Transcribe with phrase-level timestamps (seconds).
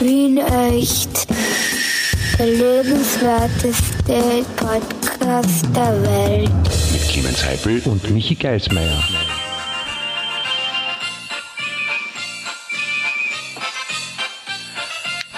[0.00, 1.26] Wien echt.
[2.38, 6.50] Der lebenswerteste Podcast der Welt.
[6.92, 9.02] Mit Clemens Heipel und Michi Geismeier.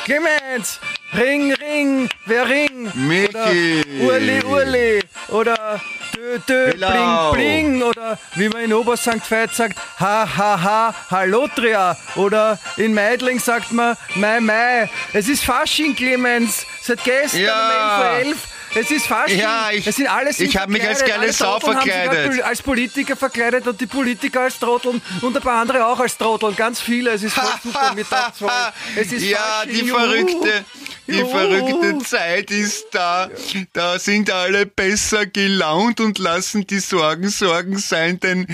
[0.04, 0.80] Clemens!
[1.14, 2.08] Ring, ring!
[2.26, 2.90] Wer ring?
[2.94, 3.82] Michi!
[4.04, 5.01] Oder Urli, Urli!
[5.32, 5.80] Oder
[6.14, 7.32] Dö, Dö, Hello.
[7.32, 7.82] Bling, Bling!
[7.82, 11.96] Oder wie man in Obersankt Veit sagt, Ha, ha, ha, Hallotria!
[12.16, 14.90] Oder in Meidling sagt man, Mai, Mai!
[15.14, 16.66] Es ist Fasching, Clemens!
[16.82, 17.96] Seit gestern Ja.
[17.96, 18.36] um 11.11 Uhr.
[18.74, 19.38] Es ist Fasching.
[19.38, 22.42] Ja, ich- es sind alles ich hab mich als Alle Sau verkleidet.
[22.42, 26.56] als- Politiker verkleidet und die Politiker als Trotteln und ein paar andere auch als Trotteln.
[26.56, 27.10] Ganz viele.
[27.10, 28.32] Es ist voll super.
[28.38, 28.50] Voll.
[28.96, 30.64] Es ist ja, Fasching, die verrückte,
[31.08, 31.28] die Juhu.
[31.30, 33.28] verrückte Zeit ist da.
[33.72, 38.46] Da sind alle besser gelaunt und lassen die Sorgen Sorgen sein, denn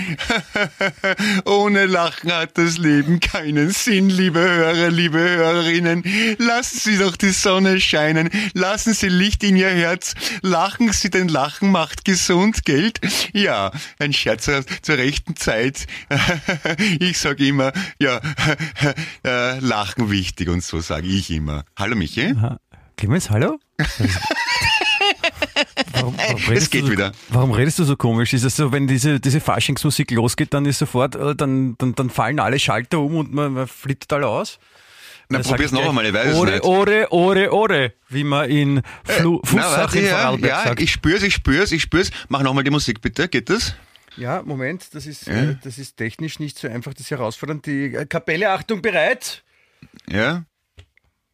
[1.45, 6.03] ohne Lachen hat das Leben keinen Sinn, liebe Hörer, liebe Hörerinnen.
[6.39, 10.08] Lassen Sie doch die Sonne scheinen, lassen Sie Licht in Ihr Herz,
[10.41, 12.99] lachen Sie, denn Lachen macht gesund, Geld.
[13.33, 14.49] Ja, ein Scherz
[14.81, 15.87] zur rechten Zeit.
[16.99, 18.19] Ich sag immer, ja,
[19.25, 21.63] äh, Lachen wichtig und so sage ich immer.
[21.77, 22.35] Hallo Michi.
[22.97, 23.59] Clemens, hallo?
[25.93, 27.11] warum, warum redest geht so, wieder.
[27.29, 28.33] Warum redest du so komisch?
[28.33, 32.09] Ist es so, wenn diese, diese Faschingsmusik losgeht, dann ist sofort, äh, dann, dann, dann
[32.09, 34.59] fallen alle Schalter um und man, man flitzt alle aus?
[35.31, 36.63] Na, probier's ich noch einmal, ich weiß es Ore, nicht.
[36.63, 40.81] Ore, Ore, Ore, wie man in Flu Na, Fußsach warte, in ja, Vorarlberg ja, sagt.
[40.81, 42.09] ich spür's, ich spür's, ich spür's.
[42.29, 43.75] Mach nochmal die Musik bitte, geht das?
[44.17, 47.65] ja, Moment, das ist, äh, das ist technisch nicht so einfach, das ist herausfordernd.
[47.67, 49.43] Die äh, Kapelle, Achtung, bereit?
[50.09, 50.45] Ja?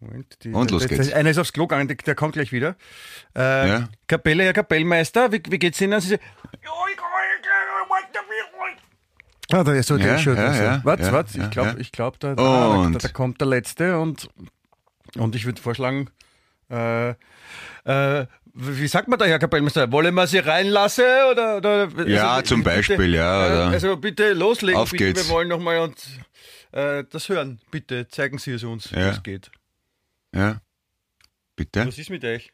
[0.01, 1.11] Moment, die, Und los geht's.
[1.13, 2.75] Einer ist aufs Klo gegangen, der, der kommt gleich wieder.
[3.35, 3.89] Äh, Ja.
[4.07, 5.99] Kapelle, Herr Kapellmeister, wie, wie geht's Ihnen?
[6.01, 6.21] Sie sagen,
[9.51, 10.35] Ah, da ist so der Ja, schon.
[10.37, 13.47] ja, also, ja, warte, warte, ich glaube, ich glaube, da, da, da, da kommt der
[13.47, 14.27] Letzte und,
[15.17, 16.09] und ich würde vorschlagen,
[16.71, 19.91] äh, äh, wie sagt man da, Herr Kapellmeister?
[19.91, 21.03] Wollen wir Sie reinlassen?
[21.31, 25.27] Oder, oder, Ja, zum bitte, Beispiel, ja, äh, oder- Also bitte loslegen, Auf bitte, geht's.
[25.27, 25.95] wir wollen nochmal und
[26.71, 27.59] äh, das hören.
[27.69, 29.51] Bitte, zeigen Sie es uns, wie es geht.
[30.33, 30.61] Ja?
[31.55, 31.85] Bitte?
[31.85, 32.51] Was ist mit euch?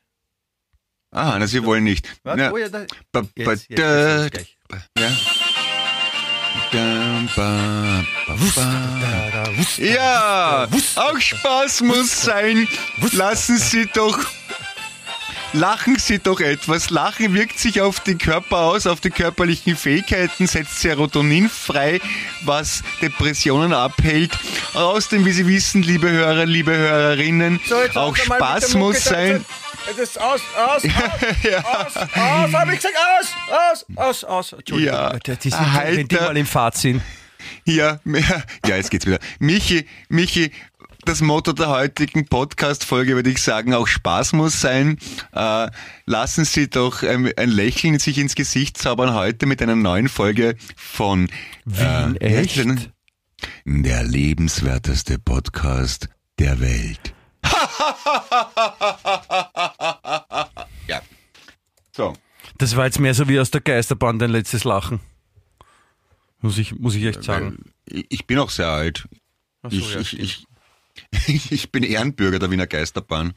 [1.11, 2.09] Ah, na, Sie wollen nicht.
[2.23, 2.91] Warte, oh ja, da, jetzt,
[3.35, 4.57] jetzt, jetzt, jetzt gleich.
[4.97, 5.09] Ja.
[9.77, 12.67] Ja, auch Spaß muss sein.
[13.11, 14.19] Lassen Sie doch,
[15.53, 16.89] lachen Sie doch etwas.
[16.89, 21.99] Lachen wirkt sich auf den Körper aus, auf die körperlichen Fähigkeiten, setzt Serotonin frei,
[22.43, 24.31] was Depressionen abhält.
[24.73, 29.45] Außerdem, wie Sie wissen, liebe Hörer, liebe Hörerinnen, So, auch Spaß muss sein.
[29.87, 30.83] Das ist aus, aus, aus,
[31.65, 34.53] aus, aus, hab ich gesagt, aus, aus, aus, aus.
[34.53, 35.97] Entschuldigung, Ja, die, sind, Alter.
[35.97, 37.01] wenn die mal im Fahrt sind.
[37.65, 39.19] Ja, mehr- ja, jetzt geht's wieder.
[39.39, 40.51] Michi, Michi,
[41.05, 44.99] das Motto der heutigen Podcast-Folge würde ich sagen, auch Spaß muss sein.
[45.33, 45.69] Äh,
[46.05, 50.55] lassen Sie doch ein, ein Lächeln sich ins Gesicht zaubern heute mit einer neuen Folge
[50.75, 51.27] von
[51.65, 52.91] Wien, wie heißt echt?
[53.65, 57.13] Der lebenswerteste Podcast der Welt.
[60.87, 61.01] ja.
[61.91, 62.13] So.
[62.57, 64.99] Das war jetzt mehr so wie aus der Geisterbahn dein letztes Lachen.
[66.39, 67.71] Muss ich, muss ich echt sagen.
[67.85, 69.07] Ich ich bin auch sehr alt.
[69.63, 70.45] So, ich, ja, ich, ich,
[71.51, 73.33] ich bin Ehrenbürger der Wiener Geisterbahn.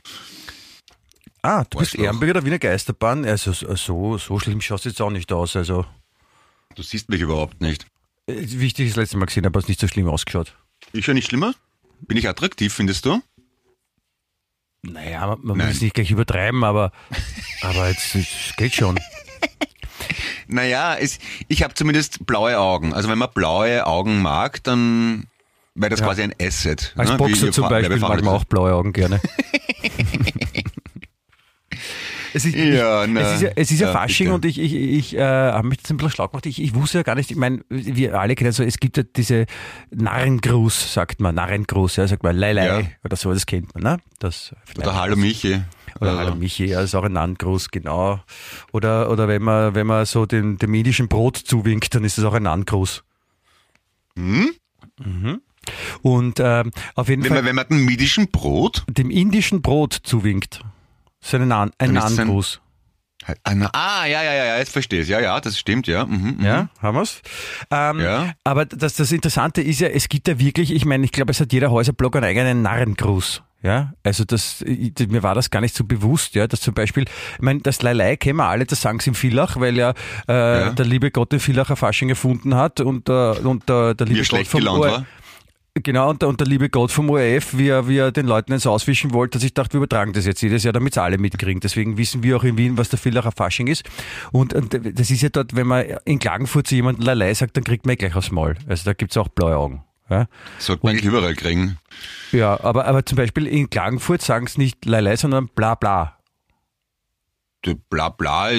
[1.42, 2.04] ah, du bist Weißt noch?
[2.04, 3.24] Ehrenbürger der Wiener Geisterbahn.
[3.24, 5.56] Also so, so schlimm schaust du jetzt auch nicht aus.
[5.56, 5.84] Also
[6.76, 7.86] Du siehst mich überhaupt nicht.
[8.28, 10.56] äh, ich dich das letzte Mal gesehen habe, hast du nicht so schlimm ausgeschaut.
[10.92, 11.54] Ist ja nicht schlimmer?
[12.00, 13.22] Bin ich attraktiv, findest du?
[14.86, 15.66] Naja, man, man Nein.
[15.68, 16.92] muss es nicht gleich übertreiben, aber,
[17.62, 18.98] aber jetzt, es geht schon.
[20.46, 21.18] Naja, es,
[21.48, 22.92] ich habe zumindest blaue Augen.
[22.92, 25.24] Also wenn man blaue Augen mag, dann
[25.74, 26.06] wäre das Ja.
[26.06, 26.92] quasi ein Asset.
[26.96, 27.14] Als ne?
[27.14, 29.20] Wie Boxer ihr zum Beispiel mag man auch blaue Augen gerne.
[32.34, 34.34] Es ist, Ja, ich, es ist ja, es ist ja, ja, Fasching bitte.
[34.34, 36.44] und ich, ich, ich äh, habe mich jetzt ein bisschen schlau gemacht.
[36.46, 39.04] Ich, ich wusste ja gar nicht, ich meine, wir alle kennen so, es gibt ja
[39.04, 39.46] diese
[39.90, 42.82] Narrengruß, sagt man, Narrengruß, ja, sagt man, Leilei Ja.
[43.04, 44.00] oder so, das kennt man, ne?
[44.18, 45.60] Das, Oder Hallo Michi.
[46.00, 48.20] oder Also, Hallo Michi, ja, ist auch ein Nannengruß, genau.
[48.72, 52.24] Oder, oder wenn man, wenn man so dem, dem indischen Brot zuwinkt, dann ist es
[52.24, 53.04] auch ein Nannengruß.
[54.16, 54.50] Hm?
[55.04, 55.40] Mhm.
[56.02, 58.84] Und ähm, auf jeden Wenn Fall man, wenn man ein midischen Brot.
[58.88, 60.60] dem indischen Brot zuwinkt.
[61.32, 62.60] Ein, Nan, ein ist es ein- Nannengruß.
[63.72, 65.08] Ah, ja, ja, ja, ja, jetzt verstehe ich.
[65.08, 66.04] Ja, ja, das stimmt, ja.
[66.04, 66.44] Mhm, mhm.
[66.44, 67.22] Ja, haben wir's.
[67.70, 68.32] Ähm, Ja.
[68.44, 71.40] Aber das, das Interessante ist ja, es gibt ja wirklich, ich meine, ich glaube, es
[71.40, 73.42] hat jeder Häuserblock einen eigenen Narrengruß.
[73.62, 77.04] Ja, also das, ich- mir war das gar nicht so bewusst, ja, dass zum Beispiel,
[77.04, 79.94] ich meine, das Leilei kennen wir alle, das sagen sie im Villach, weil ja,
[80.28, 80.70] äh, Ja.
[80.72, 84.22] der liebe Gott den Villacher Fasching erfunden hat und, äh, und äh, der liebe er
[84.22, 85.06] Gott schlecht vom gelaunt.
[85.82, 88.52] Genau, und der, und der liebe Gott vom ORF, wie er, wie er den Leuten
[88.52, 91.18] ins Auswischen wollte, dass ich dachte, wir übertragen das jetzt jedes Jahr, damit es alle
[91.18, 91.58] mitkriegen.
[91.60, 93.82] Deswegen wissen wir auch in Wien, was der Villacher Fasching ist.
[94.30, 97.64] Und, und das ist ja dort, wenn man in Klagenfurt zu jemandem Lalei sagt, dann
[97.64, 98.54] kriegt man eh gleich aufs Maul.
[98.68, 99.84] Also da gibt's auch blaue Augen.
[100.08, 100.26] Ja,
[100.58, 101.78] Sollte man überall kriegen.
[102.30, 106.18] ja aber, aber zum Beispiel in Klagenfurt sagen es nicht Lalei, sondern bla bla.
[107.64, 108.50] Der Bla bla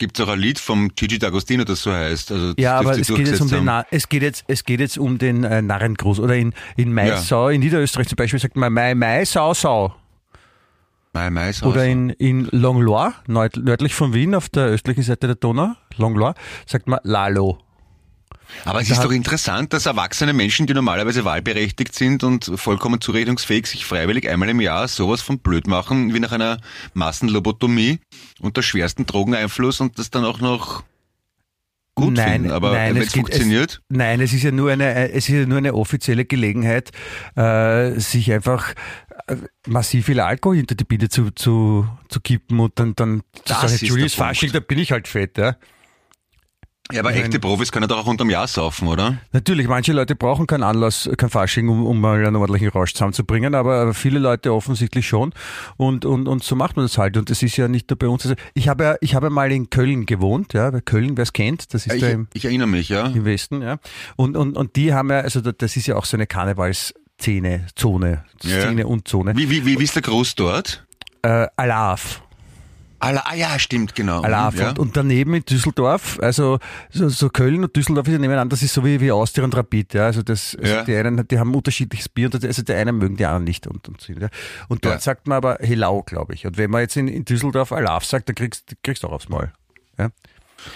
[0.00, 2.32] ist, gibt's auch ein Lied vom Gigi D'Agostino, das so heißt.
[2.32, 3.64] Also, das Ja, aber es geht, jetzt um den.
[3.64, 6.20] Na- es, geht jetzt, es geht jetzt um den äh, Narrengruß.
[6.20, 9.94] Oder in, in Maisau, in Niederösterreich zum Beispiel, sagt man Mai, Mai, Sau, Sau.
[11.12, 15.36] Mai, Mai ist Oder in, in Longlois, nördlich von Wien, auf der östlichen Seite der
[15.36, 16.34] Donau, Longlois,
[16.66, 17.58] sagt man Lalo.
[18.64, 23.00] Aber es Da ist doch interessant, dass erwachsene Menschen, die normalerweise wahlberechtigt sind und vollkommen
[23.00, 26.58] zurechnungsfähig, sich freiwillig einmal im Jahr sowas von blöd machen, wie nach einer
[26.94, 27.98] Massenlobotomie
[28.40, 30.82] unter schwersten Drogeneinfluss und das dann auch noch
[31.94, 32.50] gut Nein, finden.
[32.52, 35.34] Aber nein, es es geht- funktioniert, Nein, es ist ja nur eine, äh, es ist
[35.34, 36.90] ja nur eine offizielle Gelegenheit,
[37.36, 38.74] äh, sich einfach
[39.26, 39.36] äh,
[39.66, 43.60] massiv viel Alkohol hinter die Binde zu, zu, zu kippen und dann, dann zu Das
[43.60, 44.14] sagen, ist der Julius.
[44.14, 45.56] Fasching, da bin ich halt fett, ja.
[46.92, 49.18] Ja, aber echte Profis können doch auch unterm Jahr saufen, oder?
[49.32, 53.54] Natürlich, manche Leute brauchen keinen Anlass, kein Fasching, um, um mal einen ordentlichen Rausch zusammenzubringen,
[53.54, 55.32] aber viele Leute offensichtlich schon.
[55.76, 57.16] Und, und, und so macht man das halt.
[57.16, 58.24] Und das ist ja nicht nur bei uns.
[58.24, 61.32] Also ich habe ja, ich habe mal in Köln gewohnt, ja, bei Köln, wer es
[61.32, 63.06] kennt, das ist Ich, da im, ich erinnere mich, ja.
[63.06, 63.78] im Westen, ja.
[64.16, 67.66] Und, und, und die haben ja, also da- das ist ja auch so eine Karnevalsszene,
[67.76, 68.62] Zone, Ja.
[68.62, 69.36] Szene und Zone.
[69.36, 70.84] Wie, wie, wie, wie ist der Gruß dort?
[71.22, 72.22] Äh, Alaf.
[73.00, 74.20] Alla, ah ja, stimmt, genau.
[74.22, 74.54] Alaf.
[74.56, 74.68] ja.
[74.70, 76.58] Und, und daneben in Düsseldorf, also
[76.90, 79.56] so, so Köln und Düsseldorf ist ja nebeneinander, das ist so wie, wie Austria und
[79.56, 80.04] Rapid, ja.
[80.04, 80.84] Also das, also Ja.
[80.84, 83.88] die einen, die haben unterschiedliches Bier, und also die einen mögen die anderen nicht und,
[83.88, 84.12] und so.
[84.12, 84.28] Ja.
[84.68, 85.00] Und dort Ja.
[85.00, 86.46] sagt man aber Helau, glaube ich.
[86.46, 89.28] Und wenn man jetzt in, in Düsseldorf Alaf sagt, dann kriegst, kriegst du auch aufs
[89.28, 89.50] Maul.
[89.98, 90.10] Ja.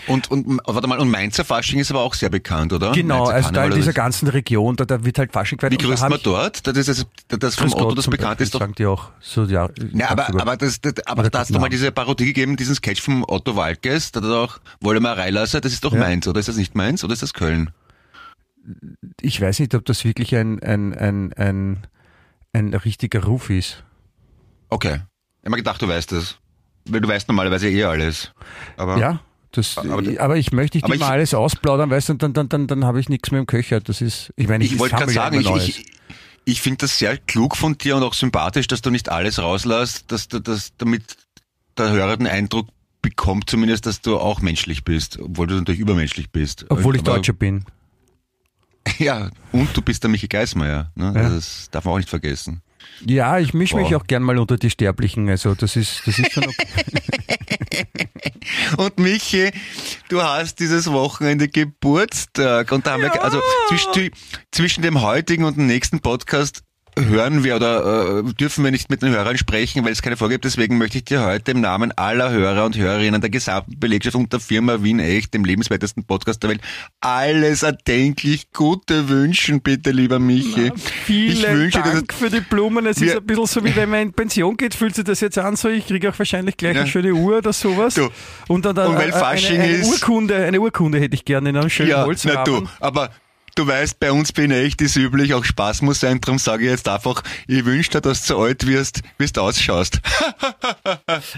[0.06, 2.92] Und, und, warte mal, und Mainzer Fasching ist aber auch sehr bekannt, oder?
[2.92, 5.72] Genau, Mainzer also da in dieser ganzen Region, da, da wird halt Fasching gefeiert.
[5.80, 6.66] Wie grüßt man dort?
[6.66, 9.44] Das, ist, das, das vom Otto das bekannt Beispiel, ist doch sagen die auch so,
[9.44, 9.68] ja.
[9.92, 11.70] Ja, aber, aber, das, das, aber da hast du mal Namen.
[11.70, 15.72] diese Parodie gegeben, diesen Sketch vom Otto Walkes, da hat er auch Woldemar Reilasser, das
[15.72, 16.00] ist doch Ja.
[16.00, 17.70] Mainz, oder ist das nicht Mainz, oder ist das Köln?
[19.20, 21.86] ich weiß nicht, ob das wirklich ein, ein, ein, ein,
[22.52, 23.84] ein richtiger Ruf ist.
[24.68, 25.00] Okay.
[25.40, 26.38] Ich hab mir gedacht, du weißt das.
[26.88, 28.32] Weil du weißt normalerweise eh alles.
[28.76, 29.20] Aber Ja,
[29.56, 32.48] das, Aber- aber, ich möchte nicht immer ich- alles ausplaudern, weißt du, und dann, dann,
[32.48, 33.80] dann, dann habe ich nichts mehr im Köcher.
[33.80, 35.86] Das ist, ich meine, ich, ich wollte gerade sagen, ich, ich,
[36.44, 40.10] ich finde das sehr klug von dir und auch sympathisch, dass du nicht alles rauslässt,
[40.12, 41.16] dass du das, damit
[41.78, 42.68] der Hörer den Eindruck
[43.02, 46.66] bekommt zumindest, dass du auch menschlich bist, obwohl du natürlich übermenschlich bist.
[46.70, 47.64] Obwohl ich Aber- Deutscher bin.
[48.98, 50.92] Ja, und du bist der Michi Geismeier.
[50.94, 51.12] Ne?
[51.16, 51.30] Ja.
[51.30, 52.60] Das darf man auch nicht vergessen.
[53.06, 55.26] Ja, ich mische mich auch gern mal unter die Sterblichen.
[55.30, 56.66] Also das ist, das ist schon okay.
[58.76, 59.50] Und Michi,
[60.08, 62.72] du hast dieses Wochenende Geburtstag.
[62.72, 64.10] Und da haben wir, also zwischen,
[64.52, 66.62] zwischen dem heutigen und dem nächsten Podcast
[66.98, 70.34] hören wir oder äh, dürfen wir nicht mit den Hörern sprechen, weil es keine Vorgabe
[70.34, 70.44] gibt.
[70.44, 74.32] Deswegen möchte ich dir heute im Namen aller Hörer und Hörerinnen der gesamten Belegschaft und
[74.32, 76.60] der Firma Wien Echt, dem lebenswertesten Podcast der Welt,
[77.00, 80.72] alles erdenklich Gute wünschen, bitte, lieber Michi.
[81.04, 82.86] Vielen ich wünsche dir, Dank für die Blumen.
[82.86, 85.38] Es ist ein bisschen so, wie wenn man in Pension geht, fühlt sich das jetzt
[85.38, 86.82] an, so ich kriege auch wahrscheinlich gleich Ja.
[86.82, 87.94] eine schöne Uhr oder sowas.
[87.94, 88.08] Du,
[88.48, 91.24] und dann, dann und weil äh, Fasching eine, eine ist- Urkunde, eine Urkunde hätte ich
[91.24, 92.38] gerne in einem schönen Ja, Holzrahmen.
[92.38, 93.10] na du, aber
[93.54, 96.70] du weißt, bei uns bin echt ist üblich, auch Spaß muss sein, darum sage ich
[96.70, 100.00] jetzt einfach, ich wünsche dir, dass du so alt wirst, wie du ausschaust.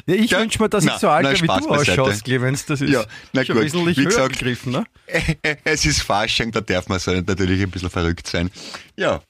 [0.07, 0.41] Ja, ich Ja?
[0.41, 2.03] wünsche mir, dass Na, ich so alt na, wie Spaß du beiseite.
[2.03, 2.67] ausschaust, Clemens.
[2.67, 4.73] Das ist Ja, na schon gut, wesentlich wie gesagt- gegriffen.
[4.73, 4.85] Ne?
[5.65, 8.51] es ist Fasching, da darf man so natürlich ein bisschen verrückt sein.
[8.97, 9.21] Ja,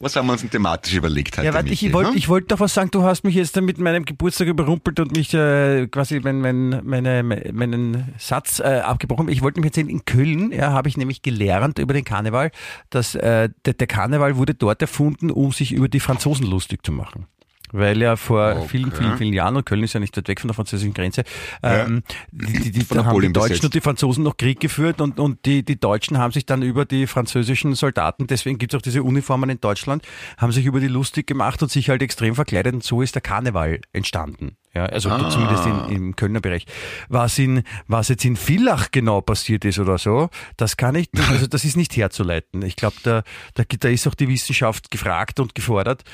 [0.00, 2.48] was haben wir uns denn thematisch überlegt heute, Ja, warte, Michi, ich wollte ich wollte
[2.48, 2.90] doch was sagen.
[2.90, 6.80] Du hast mich jetzt dann mit meinem Geburtstag überrumpelt und mich äh, quasi mein, mein,
[6.84, 9.28] meine, meinen Satz äh, abgebrochen.
[9.28, 12.50] Ich wollte mich erzählen, in Köln ja, habe ich nämlich gelernt über den Karneval,
[12.90, 16.92] dass äh, der, der Karneval wurde dort erfunden, um sich über die Franzosen lustig zu
[16.92, 17.26] machen.
[17.72, 18.68] Weil ja vor Okay.
[18.68, 21.24] vielen, vielen, vielen Jahren, und Köln ist ja nicht weit weg von der französischen Grenze,
[21.62, 23.64] ähm, die, die, die, haben die Deutschen besetzt.
[23.64, 26.84] und die Franzosen noch Krieg geführt und, und die, die Deutschen haben sich dann über
[26.84, 30.04] die französischen Soldaten, deswegen gibt es auch diese Uniformen in Deutschland,
[30.38, 33.22] haben sich über die lustig gemacht und sich halt extrem verkleidet und so ist der
[33.22, 34.56] Karneval entstanden.
[34.74, 35.28] Ja, also Ah.
[35.28, 36.64] zumindest in, im Kölner Bereich.
[37.08, 41.48] Was in, was jetzt in Villach genau passiert ist oder so, das kann ich, also
[41.48, 42.62] das ist nicht herzuleiten.
[42.62, 43.22] Ich glaube, da,
[43.54, 46.04] da, da ist auch die Wissenschaft gefragt und gefordert,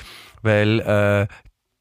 [0.41, 1.27] weil äh,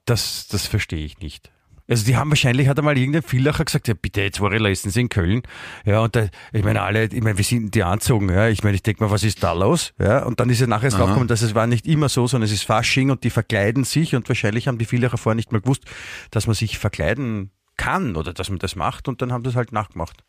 [0.06, 1.52] das, das verstehe ich nicht.
[1.88, 4.96] Also die haben wahrscheinlich, hat einmal irgendein Villacher gesagt, ja bitte, jetzt war ich letztens
[4.96, 5.42] in Köln.
[5.84, 8.48] Ja, und da, ich meine, alle, ich meine, wir sind die anzogen, ja.
[8.48, 9.92] Ich meine, ich denke mal, was ist da los?
[9.98, 12.52] Ja, und dann ist ja nachher draufgekommen, dass es war nicht immer so, sondern es
[12.52, 15.84] ist Fasching und die verkleiden sich und wahrscheinlich haben die Villacher vorher nicht mal gewusst,
[16.32, 19.70] dass man sich verkleiden kann oder dass man das macht und dann haben das halt
[19.70, 20.25] nachgemacht.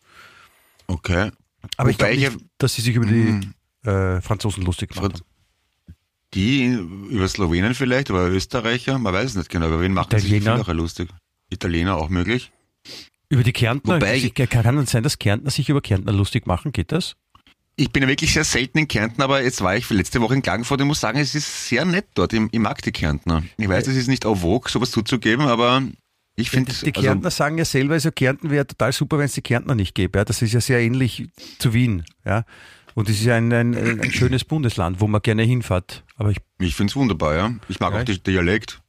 [0.86, 1.31] Okay.
[1.77, 3.50] Aber ich Wobei glaube ich nicht, dass sie sich über die
[3.84, 5.37] äh, Franzosen lustig gemacht Franz- haben.
[6.34, 10.25] Die über Slowenen vielleicht, oder Österreicher, man weiß es nicht genau, aber wen macht sich
[10.25, 10.51] Italiener.
[10.53, 11.10] viel nachher lustig?
[11.50, 12.51] Italiener auch möglich.
[13.29, 16.72] Über die Kärntner, Wobei- ich- kann es sein, dass Kärntner sich über Kärntner lustig machen?
[16.74, 17.15] Geht das?
[17.77, 20.41] Ich bin ja wirklich sehr selten in Kärnten, aber jetzt war ich letzte Woche in
[20.41, 22.34] Klagenfurt und muss sagen, es ist sehr nett dort.
[22.34, 23.43] Ich, ich mag die Kärntner.
[23.57, 25.84] Ich weiß, es ist nicht auf vogue, sowas zuzugeben, aber
[26.36, 29.41] ich finde, Die Kärntner sagen ja selber, also Kärnten wäre total super, wenn es die
[29.41, 30.19] Kärntner nicht gäbe.
[30.19, 30.25] Ja.
[30.25, 31.29] Das ist ja sehr ähnlich
[31.60, 32.03] zu Wien.
[32.25, 32.46] Ja.
[32.96, 36.03] Und es ist ja ein, ein, ein schönes Bundesland, wo man gerne hinfährt.
[36.17, 37.51] Aber ich, ich finde es wunderbar, ja.
[37.69, 38.00] Ich mag Ja.
[38.01, 38.81] auch den Dialekt.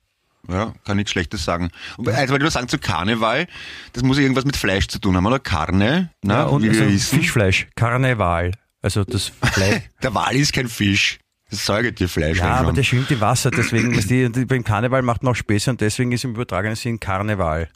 [0.48, 1.70] Ja, kann nichts Schlechtes sagen.
[1.98, 3.46] Und also, weil du sagen zu Karneval,
[3.92, 5.38] das muss irgendwas mit Fleisch zu tun haben, oder?
[5.40, 7.18] Karne, na, ja, und wie wir also wissen.
[7.20, 8.52] Fischfleisch, Karneval.
[8.80, 9.82] Also das Fleisch.
[10.02, 11.18] Der Wal ist kein Fisch.
[11.50, 12.38] Das Säugetierfleisch.
[12.38, 15.36] Ja, aber der schwimmt im Wasser, deswegen ist die, die, beim Karneval macht man auch
[15.36, 17.68] Späße und deswegen ist im übertragenen Sinn Karneval.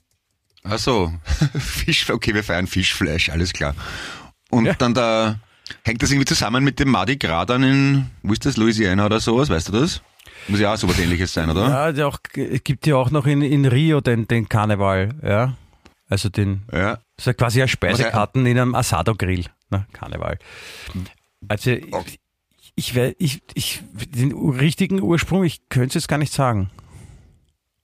[0.62, 1.12] Ach so,
[1.58, 3.74] Fisch, okay, wir feiern Fischfleisch, alles klar.
[4.50, 4.74] Und Ja.
[4.74, 5.40] dann da,
[5.84, 9.20] hängt das irgendwie zusammen mit dem Mardi Gras dann in, wo ist das, Louisiana oder
[9.20, 10.02] sowas, weißt du das?
[10.48, 11.68] Muss ja auch sowas ähnliches sein, oder?
[11.68, 15.56] Ja, der auch, es gibt ja auch noch in, in Rio den, den Karneval, ja.
[16.08, 16.94] Also den, Ja.
[16.96, 20.38] das ist ja quasi ein Speisekarten in einem Asado-Grill, ne, Karneval.
[21.48, 22.20] Also ich,
[22.74, 23.82] ich, wär- ich, ich,
[24.14, 26.70] den richtigen Ursprung, ich könnte es jetzt gar nicht sagen.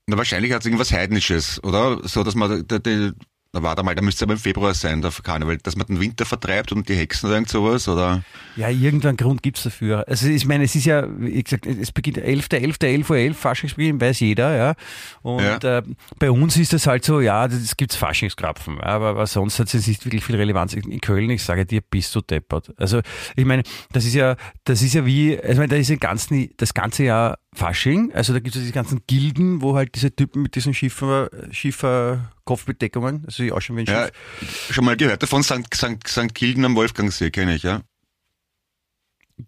[0.07, 2.01] Na, wahrscheinlich hat es irgendwas Heidnisches, oder?
[2.09, 3.13] So, dass man, der, der,
[3.53, 5.87] da war da mal, da müsste es aber im Februar sein, der Karneval, dass man
[5.87, 8.23] den Winter vertreibt und die Hexen oder irgend sowas, oder?
[8.57, 10.05] Ja, irgendeinen Grund gibt's dafür.
[10.07, 12.49] Also ich meine, es ist ja, wie gesagt, es beginnt 11.
[12.53, 12.77] 11.
[12.83, 14.75] 11 Uhr 11, Faschingsbeginn, weiß jeder, ja.
[15.23, 15.79] Und Ja.
[15.79, 15.83] Äh,
[16.19, 19.87] bei uns ist das halt so, ja, das gibt's Faschingskrapfen, aber, aber sonst hat es
[19.87, 20.75] nicht wirklich viel Relevanz.
[20.75, 22.73] In Köln, ich sage dir, bist du deppert.
[22.77, 23.01] Also
[23.35, 23.63] ich meine,
[23.93, 26.51] das ist ja, das ist ja wie, also ich meine, da ist ja ganz, nie-
[26.59, 30.43] das ganze Jahr Fasching, also da gibt es diese ganzen Gilden, wo halt diese Typen
[30.43, 34.07] mit diesen Schiffer, Schiffer Kopfbedeckungen, also ich auch schon wie ein Ja,
[34.39, 34.69] Schiff.
[34.73, 35.63] schon mal gehört davon, St.
[35.75, 36.07] St.
[36.07, 36.35] St.
[36.35, 37.81] Gilgen am Wolfgangsee, kenne ich, ja?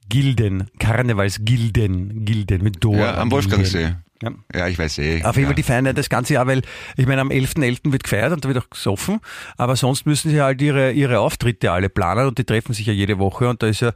[0.09, 2.97] Gilden, Karnevalsgilden, Gilden mit Dor.
[2.97, 3.97] Ja, am Wolfgangsee.
[4.23, 4.33] Ja.
[4.55, 5.25] Ja, ich weiß eh.
[5.25, 5.49] Auf jeden ja.
[5.49, 6.61] Fall, die feiern ja das ganze Jahr, weil
[6.97, 7.91] ich meine, am 11.11.
[7.91, 9.21] wird gefeiert und da wird auch gesoffen,
[9.57, 12.93] aber sonst müssen sie halt ihre, ihre Auftritte alle planen und die treffen sich ja
[12.93, 13.93] jede Woche und da ist ja,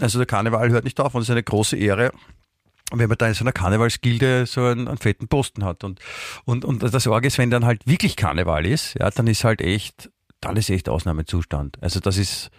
[0.00, 2.12] also der Karneval hört nicht auf und es ist eine große Ehre,
[2.92, 6.00] wenn man da in so einer Karnevalsgilde so einen, einen fetten Posten hat und,
[6.44, 9.60] und, und das Orge ist, wenn dann halt wirklich Karneval ist, ja, dann ist halt
[9.60, 11.76] echt, dann ist echt Ausnahmezustand.
[11.82, 12.50] Also das ist,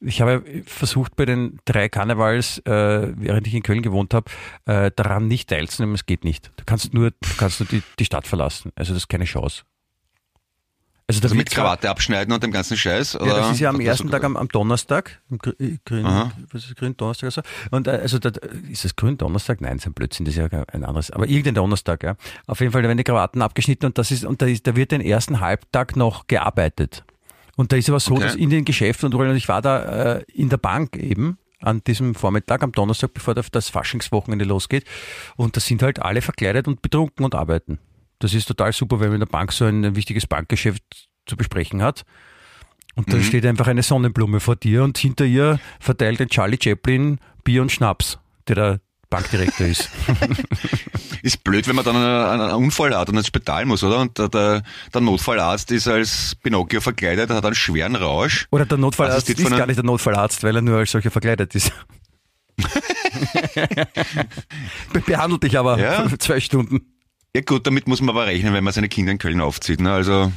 [0.00, 4.30] ich habe versucht bei den drei Karnevals, äh, während ich in Köln gewohnt habe,
[4.64, 5.94] äh, daran nicht teilzunehmen.
[5.94, 6.50] Es geht nicht.
[6.56, 8.72] Du kannst nur, du kannst nur die, die Stadt verlassen.
[8.76, 9.62] Also das ist keine Chance.
[11.16, 13.16] Also, Also mit zwar- Krawatte abschneiden und dem ganzen Scheiß?
[13.16, 13.26] Oder?
[13.26, 16.32] Ja, das ist ja am ersten so- Tag am, am Donnerstag, am äh, Aha.
[16.52, 17.42] was ist grünen Donnerstag oder so.
[17.70, 18.30] Und äh, also da,
[18.70, 19.60] ist das grün Donnerstag?
[19.60, 21.10] Nein, das ist ein Blödsinn, das ist ja ein anderes.
[21.10, 22.16] Aber irgendein Donnerstag, ja.
[22.46, 24.76] Auf jeden Fall, da werden die Krawatten abgeschnitten und das ist, und da ist, da
[24.76, 27.04] wird den ersten Halbtag noch gearbeitet.
[27.56, 28.22] Und da ist aber so, Okay.
[28.22, 31.82] dass in den Geschäften und und ich war da äh, in der Bank eben an
[31.86, 34.84] diesem Vormittag, am Donnerstag, bevor da- das Faschingswochenende losgeht.
[35.36, 37.78] Und da sind halt alle verkleidet und betrunken und arbeiten.
[38.20, 40.82] Das ist total super, wenn man in der Bank so ein, ein wichtiges Bankgeschäft
[41.26, 42.04] zu besprechen hat.
[42.94, 47.18] Und da steht einfach eine Sonnenblume vor dir und hinter ihr verteilt ein Charlie Chaplin
[47.44, 49.88] Bier und Schnaps, der der Bankdirektor ist.
[51.22, 53.98] Ist blöd, wenn man dann einen, einen Unfall hat und ins Spital muss, oder?
[54.00, 54.62] Und der, der,
[54.94, 58.46] der Notfallarzt ist als Pinocchio verkleidet, hat einen schweren Rausch.
[58.50, 61.54] Oder der Notfallarzt Assistiert ist gar nicht der Notfallarzt, weil er nur als solcher verkleidet
[61.54, 61.72] ist.
[64.92, 66.08] Be- Behandelt dich aber Ja.
[66.08, 66.80] für zwei Stunden.
[67.34, 69.80] Ja gut, damit muss man aber rechnen, wenn man seine Kinder in Köln aufzieht.
[69.80, 69.92] Ne?
[69.92, 70.32] Also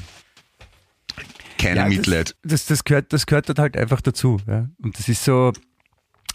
[1.57, 2.35] keine Ja, Mitleid.
[2.43, 4.39] Das, das, das, gehört, das gehört halt einfach dazu.
[4.47, 4.69] Ja.
[4.81, 5.53] Und das ist so,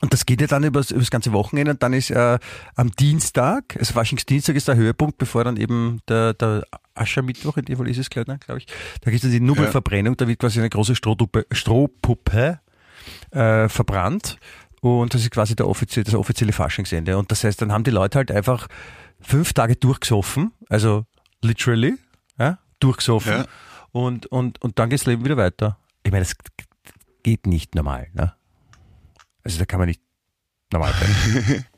[0.00, 2.38] und das geht ja dann übers, übers ganze Wochenende und dann ist äh,
[2.76, 7.76] am Dienstag, also Faschingsdienstag ist der Höhepunkt, bevor dann eben der, der Aschermittwoch, in dem
[7.76, 8.66] Fall ist es glaube glaub ich,
[9.02, 12.60] da gibt es die Nubbelverbrennung, da wird quasi eine große Strohpuppe, Strohpuppe
[13.30, 14.38] äh, verbrannt
[14.80, 17.18] und das ist quasi der offizielle, das offizielle Faschingsende.
[17.18, 18.68] Und das heißt, dann haben die Leute halt einfach
[19.20, 21.06] fünf Tage durchgesoffen, also
[21.42, 21.96] literally,
[22.38, 23.32] ja, durchgesoffen.
[23.32, 23.46] Ja.
[23.92, 25.78] Und, und, und dann geht das Leben wieder weiter.
[26.02, 26.34] Ich meine, das
[27.22, 28.08] geht nicht normal.
[28.12, 28.34] Ne?
[29.42, 30.02] Also da kann man nicht
[30.72, 31.64] normal bleiben.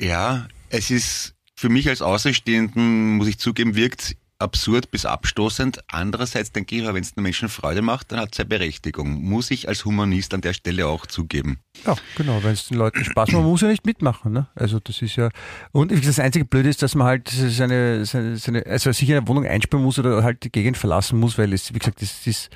[0.00, 5.82] Ja, es ist für mich als Außenstehenden, muss ich zugeben, wirkt absurd bis abstoßend.
[5.88, 9.22] Andererseits denke ich, wenn es den Menschen Freude macht, dann hat es seine Berechtigung.
[9.22, 11.58] Muss ich als Humanist an der Stelle auch zugeben.
[11.84, 14.32] ja, genau, wenn es den Leuten Spaß macht, man muss ja nicht mitmachen.
[14.32, 14.46] Ne?
[14.54, 15.30] Also das ist ja,
[15.72, 19.26] und das einzige Blöde ist, dass man halt seine, seine, seine also sich in eine
[19.26, 22.50] Wohnung einsperren muss oder halt die Gegend verlassen muss, weil es, wie gesagt, das ist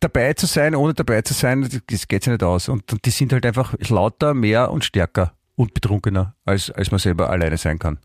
[0.00, 2.68] dabei zu sein, ohne dabei zu sein, das geht sich nicht aus.
[2.68, 7.00] Und, und die sind halt einfach lauter, mehr und stärker und betrunkener, als, als man
[7.00, 7.98] selber alleine sein kann.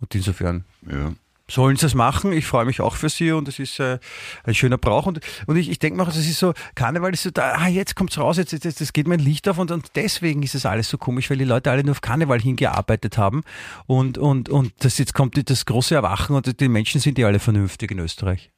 [0.00, 1.12] Und insofern Ja.
[1.48, 2.32] sollen sie es machen.
[2.32, 3.98] Ich freue mich auch für sie und es ist äh,
[4.44, 5.06] ein schöner Brauch.
[5.06, 7.96] Und, und ich, ich denke mir, das ist so, Karneval ist so da, ah, jetzt
[7.96, 10.88] kommt's raus, jetzt, jetzt, jetzt geht mein Licht auf und, und deswegen ist es alles
[10.88, 13.42] so komisch, weil die Leute alle nur auf Karneval hingearbeitet haben
[13.86, 17.40] und, und, und das jetzt kommt das große Erwachen und die Menschen sind ja alle
[17.40, 18.50] vernünftig in Österreich.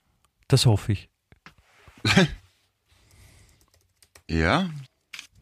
[0.48, 1.08] Das hoffe ich.
[4.28, 4.70] Ja,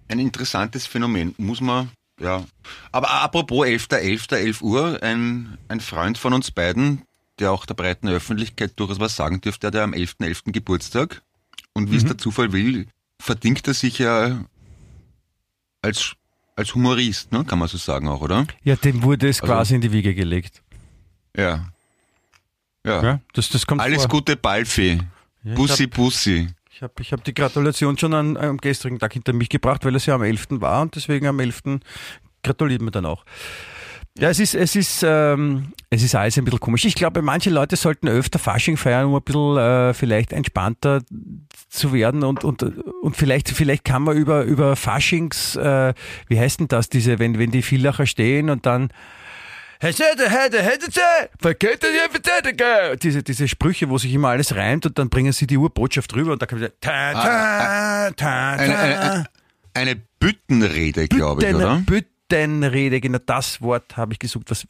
[0.08, 1.34] ein interessantes Phänomen.
[1.38, 2.44] Muss man, ja.
[2.92, 7.02] Aber apropos 11.11., 11 Uhr, ein, ein Freund von uns beiden,
[7.38, 10.44] der auch der breiten Öffentlichkeit durchaus was sagen dürfte, der hat am 11.11.
[10.44, 10.52] .11.
[10.52, 11.22] Geburtstag.
[11.72, 12.86] Und wie es der Zufall will,
[13.20, 14.44] verdingt er sich ja
[15.82, 16.14] als,
[16.56, 17.44] als Humorist, ne?
[17.44, 18.46] kann man so sagen auch, oder?
[18.64, 20.62] Ja, dem wurde es Also- quasi in die Wiege gelegt.
[21.36, 21.70] Ja.
[22.84, 23.02] Ja.
[23.02, 24.08] Ja, das, das kommt Alles vor.
[24.08, 25.00] Gute, Balfi.
[25.42, 26.48] Ja, Bussi, Bussi.
[26.80, 29.94] Ich habe ich hab die Gratulation schon an, am gestrigen Tag hinter mich gebracht, weil
[29.96, 30.46] es ja am 11.
[30.62, 31.78] war und deswegen am 11.
[32.42, 33.26] gratuliert mir dann auch.
[34.16, 36.86] Ja, es ist, es ist, ähm, es ist alles ein bisschen komisch.
[36.86, 41.02] Ich glaube, manche Leute sollten öfter Fasching feiern, um ein bisschen äh, vielleicht entspannter
[41.68, 45.92] zu werden und, und, und vielleicht, vielleicht kann man über, über Faschings, äh,
[46.28, 48.88] wie heißt denn das, diese, wenn, wenn die Villacher stehen und dann
[52.96, 56.32] diese, diese Sprüche, wo sich immer alles reimt und dann bringen sie die Urbotschaft rüber
[56.32, 59.10] und da kann man ta, ta, ta, Eine, eine, ta.
[59.10, 59.26] eine,
[59.72, 61.82] eine Büttenrede, glaube ich, oder?
[61.86, 64.66] Büttenrede, genau das Wort habe ich gesucht, was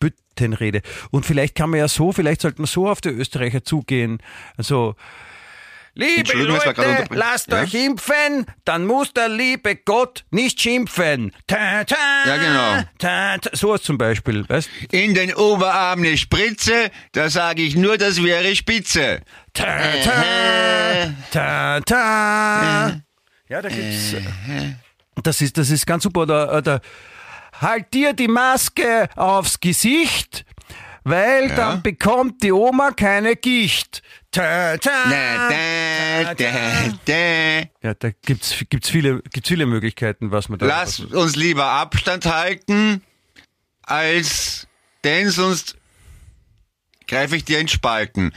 [0.00, 0.82] Büttenrede.
[1.12, 4.18] Und vielleicht kann man ja so, vielleicht sollte man so auf die Österreicher zugehen.
[4.56, 4.96] Also,
[5.94, 7.62] liebe Leute, lasst Ja?
[7.62, 11.32] euch impfen, dann muss der liebe Gott nicht schimpfen.
[11.46, 11.96] Ta, ta,
[12.26, 12.88] Ja, genau.
[12.98, 17.98] Ta, ta, sowas zum Beispiel, weißt In den Oberarm eine Spritze, da sage ich nur,
[17.98, 19.20] das wäre Spitze.
[19.52, 19.64] Ta,
[20.04, 23.00] ta, ta, ta.
[23.48, 24.14] Ja, da gibt's.
[25.22, 26.20] Das ist, das ist ganz super.
[26.22, 26.80] Oder, oder
[27.60, 30.46] halt dir die Maske aufs Gesicht,
[31.04, 34.02] weil dann bekommt die Oma keine Gicht.
[34.30, 35.04] Da, da,
[37.06, 37.60] da.
[37.82, 40.66] Ja, da gibt's, gibt's viele, gibt's viele Möglichkeiten, was man da.
[40.66, 43.02] Lass uns lieber Abstand halten,
[43.82, 44.66] als
[45.04, 45.76] denn sonst
[47.06, 48.32] greife ich dir in Spalten.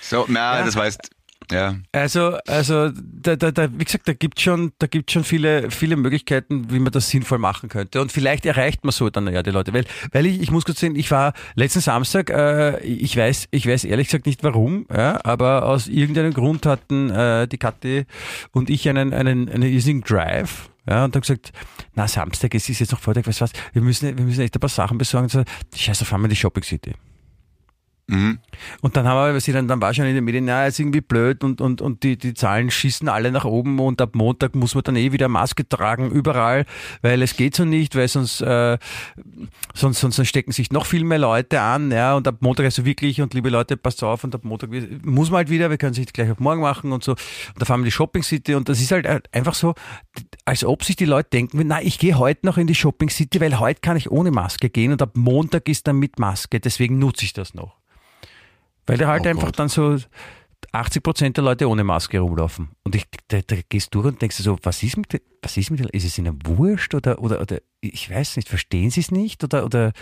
[0.00, 0.64] So, na, Ja.
[0.64, 1.10] das weißt,
[1.52, 1.76] ja.
[1.92, 5.96] Also, also da, da, da, wie gesagt, da gibt schon, da gibt schon viele, viele
[5.96, 8.00] Möglichkeiten, wie man das sinnvoll machen könnte.
[8.00, 9.72] Und vielleicht erreicht man so dann ja die Leute.
[9.72, 13.66] Weil, weil ich, ich muss kurz sehen, ich war letzten Samstag, äh, ich weiß, ich
[13.66, 18.06] weiß ehrlich gesagt nicht warum, ja, aber aus irgendeinem Grund hatten äh, die Kathi
[18.52, 20.68] und ich einen, einen, einen irrsinnigen Drive.
[20.88, 21.52] Ja, und dann gesagt,
[21.94, 24.60] na, Samstag, es ist jetzt noch Vortag, du was, wir müssen, wir müssen echt ein
[24.60, 25.28] paar Sachen besorgen.
[25.28, 26.92] So, Scheiße, fahren wir in die Shopping City.
[28.08, 28.38] Mhm.
[28.80, 31.00] Und dann haben wir sie dann, dann war schon in den Medien, na, ist irgendwie
[31.00, 34.74] blöd und, und, und die, die Zahlen schießen alle nach oben und ab Montag muss
[34.74, 36.66] man dann eh wieder Maske tragen, überall,
[37.00, 38.78] weil es geht so nicht, weil sonst, äh,
[39.74, 43.20] sonst, sonst stecken sich noch viel mehr Leute an, ja, und ab Montag also wirklich,
[43.22, 44.70] und liebe Leute, passt auf, und ab Montag
[45.04, 47.12] muss man halt wieder, wir können es nicht gleich auf morgen machen und so.
[47.12, 47.20] Und
[47.58, 49.74] da fahren wir die Shopping City und das ist halt einfach so,
[50.44, 53.40] als ob sich die Leute denken, na, ich gehe heute noch in die Shopping City,
[53.40, 56.98] weil heute kann ich ohne Maske gehen und ab Montag ist dann mit Maske, deswegen
[56.98, 57.81] nutze ich das noch.
[58.86, 59.58] Weil da halt Oh einfach Gott.
[59.58, 59.96] dann so
[60.72, 62.70] 80 Prozent der Leute ohne Maske rumlaufen.
[62.84, 65.56] Und ich, da, da gehst du durch und denkst dir so, was ist mit, was
[65.56, 69.10] ist mit, ist es ihnen wurscht oder, oder, oder, ich weiß nicht, verstehen sie es
[69.10, 69.92] nicht oder, oder,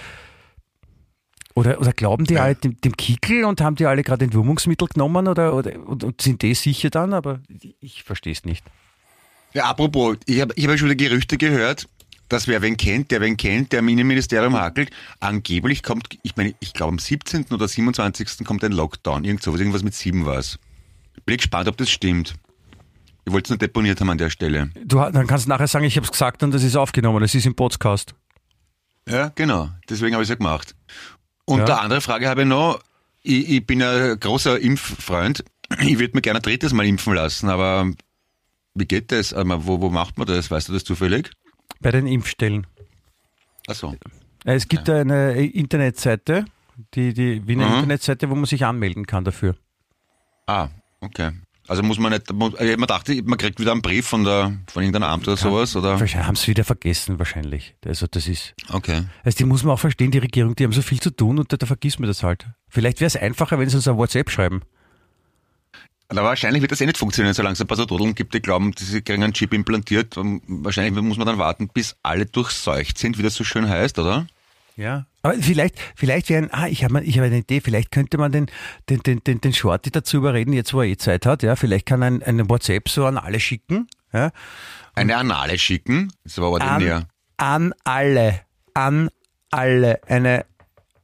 [1.55, 2.45] oder, oder glauben die Ja.
[2.45, 6.21] alle dem, dem Kickel und haben die alle gerade Entwurmungsmittel genommen oder, oder und, und
[6.21, 7.40] sind die sicher dann, aber
[7.81, 8.64] ich verstehe es nicht.
[9.53, 11.88] Ja, apropos, ich habe ich hab ja schon wieder Gerüchte gehört,
[12.33, 14.90] dass wer wen kennt, der wen kennt, der im Innenministerium hakelt.
[15.21, 17.47] Angeblich kommt, ich meine, ich glaube am 17.
[17.51, 18.45] oder 27.
[18.47, 20.59] kommt ein Lockdown, irgend sowas, irgendwas mit sieben war's.
[21.27, 22.35] Bin ich gespannt, ob das stimmt.
[23.27, 24.71] Ich wollte es nur deponiert haben an der Stelle.
[24.85, 27.35] Du, dann kannst du nachher sagen, ich habe es gesagt und das ist aufgenommen, es
[27.35, 28.14] ist im Podcast.
[29.09, 29.71] Ja, genau.
[29.88, 30.75] Deswegen habe ich es ja gemacht.
[31.45, 31.64] Und Ja.
[31.66, 32.81] eine andere Frage habe ich noch.
[33.23, 35.45] Ich, ich bin ein großer Impffreund.
[35.81, 37.90] Ich würde mir gerne ein drittes Mal impfen lassen, aber
[38.75, 39.33] wie geht das?
[39.37, 40.51] Wo, wo macht man das?
[40.51, 41.31] Weißt du das zufällig?
[41.81, 42.67] Bei den Impfstellen.
[43.67, 43.95] Achso.
[44.45, 46.45] Es gibt eine Internetseite,
[46.95, 47.75] die, die Wiener Mhm.
[47.75, 49.55] Internetseite, wo man sich anmelden kann dafür.
[50.47, 50.69] Ah,
[51.01, 51.31] okay.
[51.69, 54.59] Also muss man nicht, muss, hab mir dachte, man kriegt wieder einen Brief von der,
[54.67, 56.01] von irgendeinem Amt oder sowas, oder?
[56.01, 57.77] Wahrscheinlich haben sie wieder vergessen, wahrscheinlich.
[57.87, 59.05] Also das ist, Okay.
[59.23, 61.53] also die muss man auch verstehen, die Regierung, die haben so viel zu tun und
[61.53, 62.47] da, da vergisst man das halt.
[62.69, 64.63] Vielleicht wäre es einfacher, wenn sie uns ein WhatsApp schreiben.
[66.11, 68.40] Aber wahrscheinlich wird das eh nicht funktionieren, solange es ein paar so Trotteln gibt, die
[68.42, 70.16] glauben, sie kriegen einen Chip implantiert.
[70.16, 73.99] Und Wahrscheinlich muss man dann warten, bis alle durchseucht sind, wie das so schön heißt,
[73.99, 74.27] oder?
[74.77, 75.07] Ja.
[75.23, 78.46] Aber vielleicht, vielleicht wären, ah, ich habe ich hab eine Idee, vielleicht könnte man den,
[78.88, 81.85] den, den, den, den Shorty dazu überreden, jetzt wo er eh Zeit hat, ja, vielleicht
[81.87, 84.31] kann ein, eine WhatsApp so an alle schicken, ja,
[84.94, 87.07] Eine Anale schicken, das war ordinär.
[87.37, 88.40] an, an alle,
[88.73, 89.11] an
[89.51, 90.46] alle eine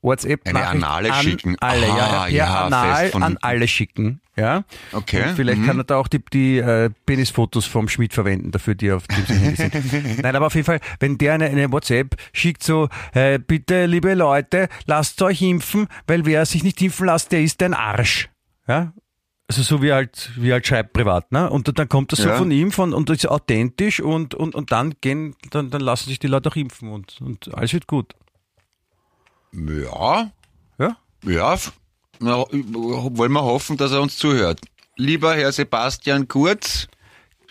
[0.01, 1.57] WhatsApp Eine anale an schicken.
[1.61, 4.65] alle, Ah, ja, ja, ja, anal an alle schicken, ja.
[4.93, 5.67] Okay, Und vielleicht mhm.
[5.67, 9.25] kann er da auch die, die äh, Penisfotos vom Schmidt verwenden, dafür die auf dem
[9.25, 10.19] Handy sind.
[10.23, 14.15] Nein, aber auf jeden Fall, wenn der eine, eine WhatsApp schickt, so, äh, bitte, liebe
[14.15, 18.29] Leute, lasst euch impfen, weil wer sich nicht impfen lässt, der ist ein Arsch,
[18.69, 18.93] ja.
[19.49, 21.49] Also so wie halt, wie halt schreibt privat, ne?
[21.49, 22.37] Und dann kommt das so Ja.
[22.37, 26.09] von ihm von, und das ist authentisch und, und, und dann gehen, dann, dann lassen
[26.09, 28.15] sich die Leute auch impfen und, und alles wird gut.
[29.53, 30.33] Ja,
[30.79, 30.97] Ja?
[31.23, 31.57] ja.
[32.21, 34.61] Wollen wir hoffen, dass er uns zuhört.
[34.97, 36.89] Lieber Herr Sebastian Kurz,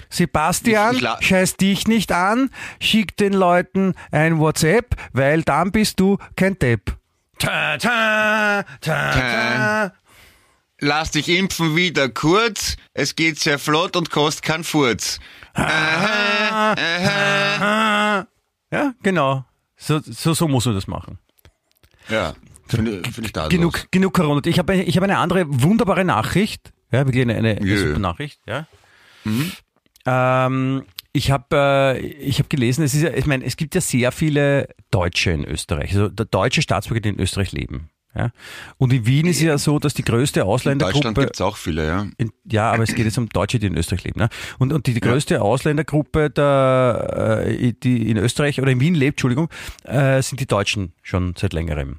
[0.09, 2.49] Sebastian, scheiß dich nicht an,
[2.79, 6.97] schick den Leuten ein WhatsApp, weil dann bist du kein Depp.
[7.39, 9.93] Ta, ta, ta, ta.
[10.79, 12.77] lass dich impfen wieder kurz.
[12.93, 15.19] Es geht sehr flott und kostet keinen Furz.
[15.53, 18.27] Aha, aha.
[18.71, 19.45] Ja, genau.
[19.77, 21.19] So, so, so muss man das machen.
[22.07, 22.35] Ja,
[22.67, 23.73] finde find ich tadellos.
[23.73, 24.41] Genug, genug Corona.
[24.45, 26.73] Ich habe ich habe eine andere wunderbare Nachricht.
[26.91, 28.39] Ja, wirklich eine, eine, super Nachricht.
[28.47, 28.67] Ja.
[30.05, 33.81] Ähm, ich habe äh, ich habe gelesen, es ist ja, ich meine, es gibt ja
[33.81, 37.89] sehr viele Deutsche in Österreich, also deutsche Staatsbürger, die in Österreich leben.
[38.15, 38.31] Ja.
[38.77, 41.57] Und in Wien ist es ja so, dass die größte In Deutschland Ausländergruppe gibt's auch
[41.57, 42.07] viele, ja.
[42.17, 44.21] in, ja, aber es geht jetzt um Deutsche, die in Österreich leben.
[44.21, 44.29] Ne?
[44.57, 49.15] Und, und die, die größte Ausländergruppe, der, äh, die in Österreich oder in Wien lebt,
[49.15, 49.49] Entschuldigung,
[49.83, 51.97] äh, sind die Deutschen schon seit längerem.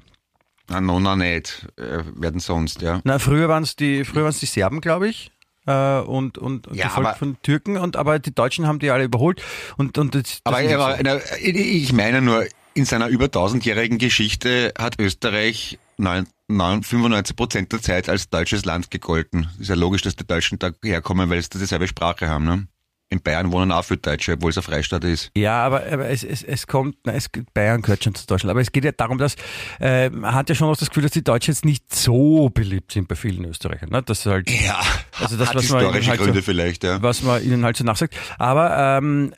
[0.69, 1.67] Na, no, na, nicht.
[1.77, 2.99] Äh, werden sonst, ja.
[3.03, 5.31] Na, früher waren es die, früher waren's die Serben, glaube ich.
[5.65, 9.41] Äh, und und, Ja, gefolgt von Türken und aber die Deutschen haben die alle überholt
[9.77, 11.45] und und das, das Aber, ist aber so.
[11.45, 17.81] ich meine nur, in seiner über tausendjährigen Geschichte hat Österreich neun- neun- 95 Prozent der
[17.81, 19.49] Zeit als deutsches Land gegolten.
[19.59, 22.45] Ist ja logisch, dass die Deutschen da herkommen, weil sie dieselbe Sprache haben.
[22.45, 22.67] Ne?
[23.09, 25.31] In Bayern wohnen auch viele Deutsche, obwohl es ein Freistaat ist.
[25.35, 28.59] Ja, aber, aber es, es, es kommt, na, es, Bayern gehört schon zu Deutschland, aber
[28.59, 29.35] es geht ja darum, dass
[29.79, 32.91] äh, man hat ja schon auch das Gefühl, dass die Deutschen jetzt nicht so beliebt
[32.91, 33.89] sind bei vielen Österreichern.
[33.91, 34.03] Ne?
[34.03, 34.81] Das ist halt, Ja,
[35.19, 37.01] Also das, hat was man historische ihnen halt so- Gründe vielleicht, ja.
[37.01, 38.13] was man ihnen halt so nachsagt.
[38.39, 39.33] Aber ähm,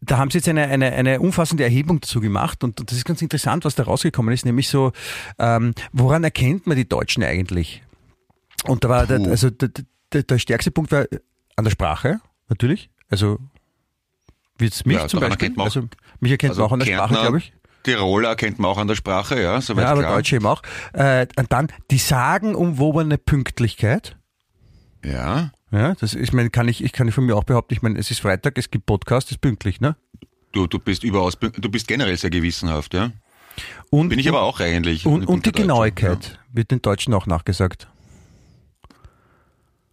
[0.00, 3.04] da haben sie jetzt eine, eine, eine umfassende Erhebung dazu gemacht und, und das ist
[3.04, 4.90] ganz interessant, was da rausgekommen ist, nämlich so,
[5.38, 7.82] ähm, woran erkennt man die Deutschen eigentlich?
[8.64, 9.68] Und da war, der, also der,
[10.14, 11.04] der, der stärkste Punkt war
[11.56, 12.88] an der Sprache, natürlich.
[13.12, 13.38] Also
[14.58, 15.44] wie jetzt mich Ja, zum daran Beispiel.
[15.48, 15.88] erkennt man auch- Also
[16.20, 17.52] mich erkennt Also man auch an der Sprache, Kärntner, glaube ich.
[17.84, 20.14] Tiroler kennt man auch an der Sprache, ja, soweit Ja, aber klar.
[20.14, 20.62] Deutsche eben auch.
[20.92, 24.16] Äh, und dann die sagenumwobene Pünktlichkeit.
[25.04, 27.98] Ja, Ja, das, ich meine, kann ich, ich kann von mir auch behaupten, ich meine,
[27.98, 29.96] es ist Freitag, es gibt Podcast, ist pünktlich, ne?
[30.52, 33.10] du, du bist überaus, du bist generell sehr gewissenhaft, ja.
[33.90, 35.04] Und, Bin ich aber auch eigentlich.
[35.06, 37.88] Und, und die Genauigkeit wird den Deutschen auch nachgesagt.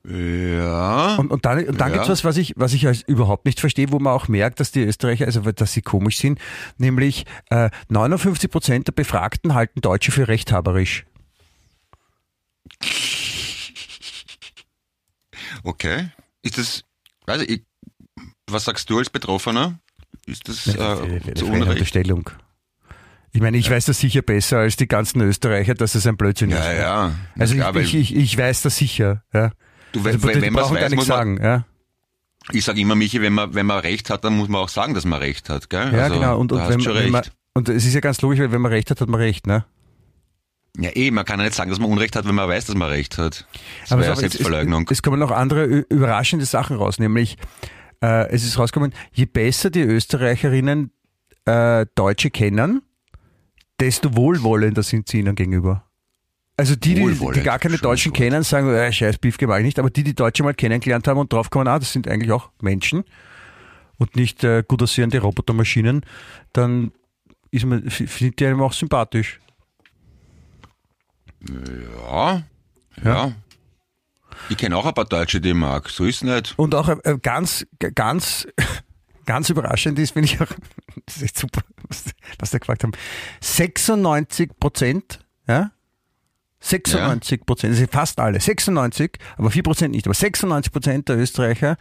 [0.10, 0.18] Ja.
[0.18, 1.16] ja.
[1.18, 1.96] Und, und dann, und dann Ja.
[1.98, 4.72] gibt's was, was ich, was ich als überhaupt nicht verstehe, wo man auch merkt, dass
[4.72, 6.40] die Österreicher, also dass sie komisch sind,
[6.78, 11.06] nämlich äh, 59 Prozent der Befragten halten Deutsche für rechthaberisch.
[15.64, 16.10] Okay.
[16.42, 16.84] Ist das,
[17.26, 17.64] weiß ich,
[18.48, 19.80] was sagst du als Betroffener?
[20.26, 21.70] Ist das Eine- äh, zu Unrecht?
[21.72, 22.30] Unterstellung.
[23.32, 26.50] Ich meine, ich weiß das sicher besser als die ganzen Österreicher, dass es ein Blödsinn
[26.50, 26.80] Ja, ist.
[26.80, 27.16] ja.
[27.38, 29.24] Also Ja, weil ich, ich, ich, ich weiß das sicher.
[29.34, 29.52] Ja.
[29.92, 31.40] Du, Also, wenn, wenn man weiß, muss man, sagen.
[31.42, 31.66] Ja,
[32.52, 34.94] ich sage immer, Michi, wenn man, wenn man Recht hat, dann muss man auch sagen,
[34.94, 35.94] dass man Recht hat, gell?
[35.94, 36.40] ja also, genau.
[36.40, 37.12] Und, und, wenn, schon wenn recht.
[37.12, 37.24] man,
[37.54, 39.46] und es ist ja ganz logisch, weil wenn man Recht hat, hat man Recht.
[39.48, 39.66] Ne?
[40.78, 42.76] ja, eh, man kann ja nicht sagen, dass man Unrecht hat, wenn man weiß, dass
[42.76, 43.48] man Recht hat.
[43.82, 44.84] Das Aber wäre ja schau, es- Selbstverleugnung.
[44.86, 47.38] Es, es kommen noch andere überraschende Sachen raus, nämlich
[48.02, 50.92] äh, es ist rausgekommen, je besser die Österreicherinnen
[51.46, 52.82] äh, Deutsche kennen,
[53.80, 55.89] desto wohlwollender sind sie ihnen gegenüber.
[56.60, 59.80] Also die, die, die gar keine Deutschen kennen, sagen, äh, scheiß Beef mag ich nicht,
[59.80, 63.06] aber die, die Deutsche mal kennengelernt haben und draufkommen, ah, das sind eigentlich auch Menschen
[63.98, 66.06] und nicht äh, gut aussehende Robotermaschinen,
[66.54, 66.92] dann
[67.52, 69.40] ist man, findet die einem auch sympathisch.
[71.48, 72.44] ja,
[73.04, 73.32] ja.
[74.50, 75.90] Ich kenne auch ein paar Deutsche, die ich mag.
[75.90, 76.54] So ist nicht.
[76.58, 78.48] Und auch äh, ganz, g- ganz,
[79.26, 80.48] ganz überraschend ist, finde ich auch,
[81.06, 82.06] das ist echt super, was,
[82.38, 82.92] was da gefragt haben.
[83.42, 85.72] 96 Prozent, ja?
[86.62, 91.18] 96 Prozent, das sind fast alle, 96, aber 4 Prozent nicht, aber 96 Prozent der
[91.18, 91.78] Österreicher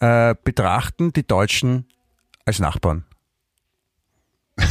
[0.00, 1.86] äh, betrachten die Deutschen
[2.44, 3.04] als Nachbarn.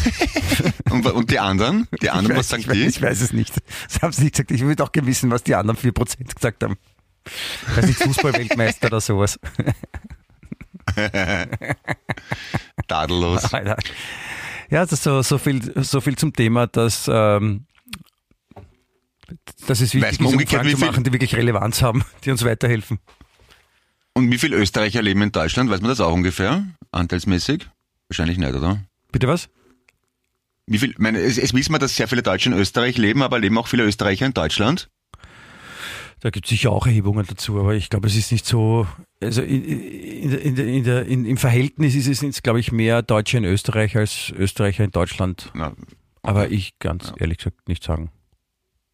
[0.90, 1.88] Und, und die anderen?
[2.02, 2.86] Die anderen, ich was weiß, sagen ich weiß, die?
[2.86, 3.54] Ich weiß es nicht.
[3.88, 4.50] Das haben sie nicht gesagt.
[4.50, 6.78] Ich würde auch gerne wissen, was die anderen 4 Prozent gesagt haben.
[7.26, 9.40] Ich weiß nicht, Fußballweltmeister oder sowas.
[12.88, 13.44] Tadellos.
[14.72, 17.68] Ja, das ist so, so, viel, so viel zum Thema, dass, ähm,
[19.68, 22.04] dass es wichtig Weiß ist, man um umgekehrt, Fragen zu machen, die wirklich Relevanz haben,
[22.24, 23.00] die uns weiterhelfen.
[24.14, 25.70] Und wie viele Österreicher leben in Deutschland?
[25.70, 26.66] Weiß man das auch ungefähr?
[26.92, 27.68] Anteilsmäßig?
[28.08, 28.82] Wahrscheinlich nicht, oder?
[29.12, 29.50] Bitte was?
[30.68, 33.40] Wie viel, meine, es, es wissen wir, dass sehr viele Deutsche in Österreich leben, aber
[33.40, 34.90] leben auch viele Österreicher in Deutschland?
[36.22, 38.88] Da gibt es sicher auch Erhebungen dazu, aber ich glaube, es ist nicht so,
[39.22, 43.44] also in, in, in, der, im Verhältnis ist es jetzt, glaube ich, mehr Deutsche in
[43.44, 45.52] Österreich als Österreicher in Deutschland.
[45.54, 45.76] Na,
[46.24, 48.10] Aber ich ganz ehrlich gesagt nicht sagen.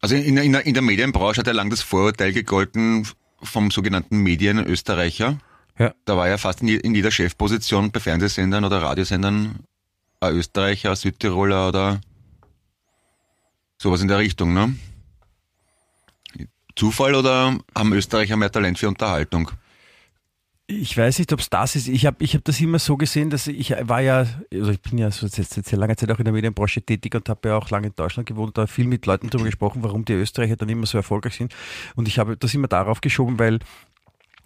[0.02, 3.06] Also in, in, der- in der Medienbranche hat ja lang das Vorurteil gegolten
[3.42, 5.38] vom sogenannten Medienösterreicher.
[5.78, 5.94] Ja.
[6.04, 9.60] Da war ja fast in, in jeder Chefposition bei Fernsehsendern oder Radiosendern
[10.20, 12.00] ein Österreicher, ein Südtiroler oder
[13.80, 14.76] sowas in der Richtung, ne?
[16.76, 19.50] Zufall oder haben Österreicher mehr Talent für Unterhaltung?
[20.68, 21.88] Ich weiß nicht, ob es das ist.
[21.88, 24.96] Ich habe ich hab das immer so gesehen, dass ich war ja, also ich bin
[24.96, 27.56] ja so seit, seit sehr langer Zeit auch in der Medienbranche tätig und habe ja
[27.56, 30.68] auch lange in Deutschland gewohnt, da viel mit Leuten darüber gesprochen, warum die Österreicher dann
[30.68, 31.54] immer so erfolgreich sind.
[31.96, 33.58] Und ich habe das immer darauf geschoben, weil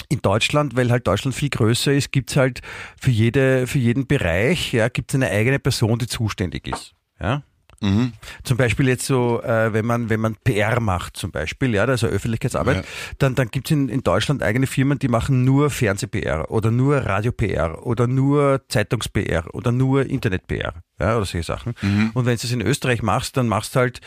[0.09, 2.61] in Deutschland, weil halt Deutschland viel größer ist, gibt's halt
[3.01, 6.95] für, jede, für jeden Bereich ja, gibt's eine eigene Person, die zuständig ist.
[7.21, 7.43] Ja?
[7.81, 8.13] Mhm.
[8.43, 12.07] Zum Beispiel jetzt so, äh, wenn man wenn man PR macht zum Beispiel, ja, also
[12.07, 12.83] Öffentlichkeitsarbeit, Ja.
[13.19, 17.87] dann dann gibt's in, in Deutschland eigene Firmen, die machen nur Fernseh-PR oder nur Radio-PR
[17.87, 21.75] oder nur Zeitungs-PR oder nur Internet-PR, ja, oder solche Sachen.
[22.15, 24.01] Und wenn du es in Österreich machst, dann machst du halt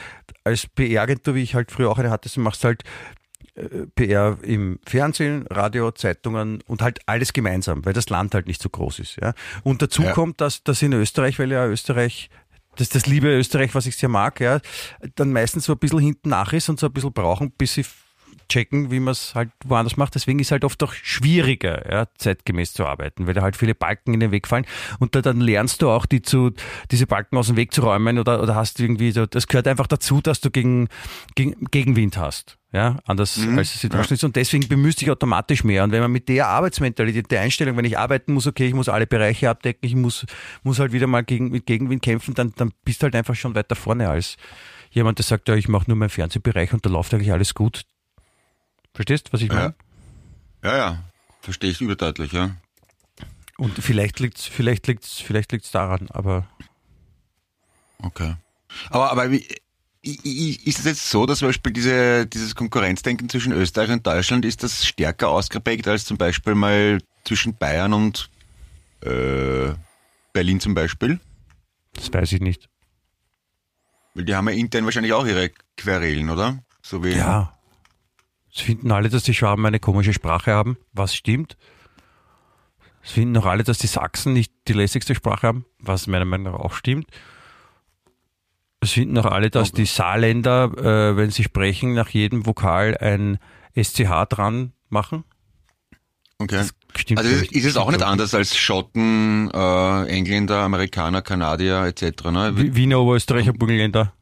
[0.43, 2.83] als PR-Agentur, wie ich halt früher auch eine hatte, machst du halt
[3.55, 8.61] äh, PR im Fernsehen, Radio, Zeitungen und halt alles gemeinsam, weil das Land halt nicht
[8.61, 9.17] so groß ist.
[9.21, 9.33] Ja.
[9.63, 10.11] Und dazu Ja.
[10.13, 12.29] kommt, dass, dass in Österreich, weil ja Österreich,
[12.79, 14.59] das das liebe Österreich, was ich sehr mag, ja,
[15.15, 17.85] dann meistens so ein bisschen hinten nach ist und so ein bisschen brauchen, bis sie
[18.47, 20.15] checken, wie man es halt woanders macht.
[20.15, 24.13] Deswegen ist halt oft auch schwieriger, ja, zeitgemäß zu arbeiten, weil da halt viele Balken
[24.13, 24.65] in den Weg fallen.
[24.99, 26.51] Und da, dann lernst du auch, die zu,
[26.91, 29.87] diese Balken aus dem Weg zu räumen oder, oder hast irgendwie so, das gehört einfach
[29.87, 30.89] dazu, dass du gegen,
[31.35, 32.58] gegen Gegenwind hast.
[32.71, 34.23] Ja, anders als es Deutschland ist.
[34.23, 35.83] Und deswegen bemühst dich automatisch mehr.
[35.83, 38.89] Und wenn man mit der Arbeitsmentalität, der Einstellung, wenn ich arbeiten muss, okay, ich muss
[38.89, 40.25] alle Bereiche abdecken, ich muss,
[40.61, 43.55] muss halt wieder mal gegen, mit Gegenwind kämpfen, dann, dann bist du halt einfach schon
[43.55, 44.37] weiter vorne als
[44.91, 47.85] jemand, der sagt, ja, ich mache nur meinen Fernsehbereich und da läuft eigentlich alles gut.
[48.93, 49.73] Verstehst, was ich meine?
[50.63, 51.03] Ja, ja,
[51.41, 52.55] verstehe ich überdeutlich, ja.
[53.57, 56.47] Und vielleicht liegt's, vielleicht liegt's, vielleicht liegt's daran, aber
[58.01, 58.35] Okay.
[58.89, 59.47] Aber, aber wie,
[60.13, 64.63] ist es jetzt so, dass zum Beispiel diese, dieses Konkurrenzdenken zwischen Österreich und Deutschland, ist
[64.63, 68.29] das stärker ausgeprägt als zum Beispiel mal zwischen Bayern und
[69.01, 69.73] äh,
[70.33, 71.19] Berlin zum Beispiel?
[71.93, 72.69] das weiß ich nicht.
[74.13, 76.63] Weil die haben ja intern wahrscheinlich auch ihre Querelen, oder?
[76.81, 77.57] So wie Ja.
[78.53, 81.55] Es finden alle, dass die Schwaben eine komische Sprache haben, was stimmt.
[83.03, 86.53] Es finden auch alle, dass die Sachsen nicht die lässigste Sprache haben, was meiner Meinung
[86.53, 87.07] nach auch stimmt.
[88.81, 93.37] Es finden auch alle, dass die Saarländer, äh, wenn sie sprechen, nach jedem Vokal ein
[93.75, 95.25] SCH dran machen.
[96.37, 96.63] Okay.
[97.15, 102.25] Also ist es auch nicht anders als Schotten, äh, Engländer, Amerikaner, Kanadier etc.
[102.31, 102.53] Ne?
[102.55, 104.13] Wiener, Oberösterreicher, Burgenländer.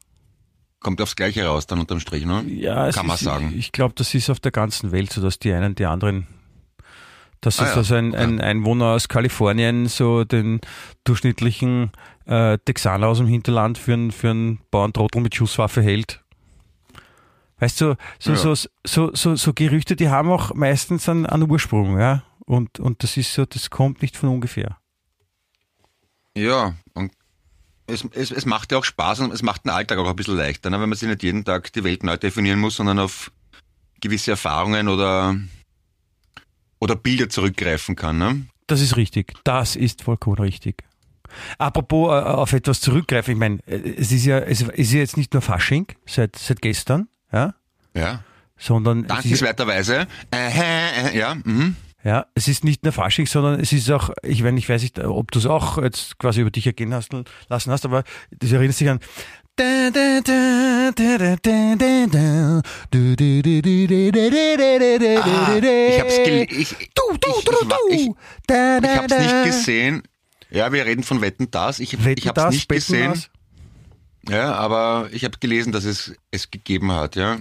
[0.80, 2.44] Kommt aufs Gleiche raus dann unterm Strich, ne?
[2.48, 3.54] Ja, Kann man ist, sagen.
[3.56, 6.28] Ich glaube, das ist auf der ganzen Welt so, dass die einen die anderen,
[7.42, 10.60] dass Ah also ein, ein Einwohner aus Kalifornien so den
[11.04, 11.92] durchschnittlichen
[12.26, 16.24] äh, Texaner aus dem Hinterland für einen, für einen Bauerntrottel mit Schusswaffe hält.
[17.60, 18.54] Weißt du, so, so,
[18.86, 22.24] so, so, so Gerüchte, die haben auch meistens einen, einen Ursprung, ja.
[22.46, 24.78] Und, und das ist so, das kommt nicht von ungefähr.
[26.36, 27.12] Ja, und
[27.88, 30.38] es, es, es macht ja auch Spaß und es macht den Alltag auch ein bisschen
[30.38, 30.80] leichter, ne?
[30.80, 33.32] wenn man sich nicht jeden Tag die Welt neu definieren muss, sondern auf
[34.02, 35.36] gewisse Erfahrungen oder,
[36.80, 38.18] oder Bilder zurückgreifen kann.
[38.18, 38.46] Ne?
[38.68, 39.34] Das ist richtig.
[39.44, 40.84] Das ist vollkommen richtig.
[41.58, 45.18] Apropos äh, auf etwas zurückgreifen, ich meine, äh, es ist ja, es ist ja jetzt
[45.18, 47.54] nicht nur Fasching seit, seit gestern, ja,
[47.94, 48.24] Ja.
[48.58, 50.08] sondern Dankenswerterweise.
[50.32, 51.76] Äh, äh, ja, mhm.
[52.04, 55.00] ja, es ist nicht nur Fasching, sondern es ist auch, ich meine, ich weiß nicht,
[55.00, 57.12] ob du es auch jetzt quasi über dich ergehen hast,
[57.50, 59.00] lassen hast, aber das erinnert sich an
[68.84, 70.04] ich hab's nicht gesehen.
[70.50, 71.80] Ja, wir reden von Wetten das.
[71.80, 73.14] Ich, Wetten ich hab's das, nicht gesehen.
[73.14, 73.30] Das?
[74.30, 77.40] Ja, aber ich habe gelesen, dass es es gegeben hat, ja.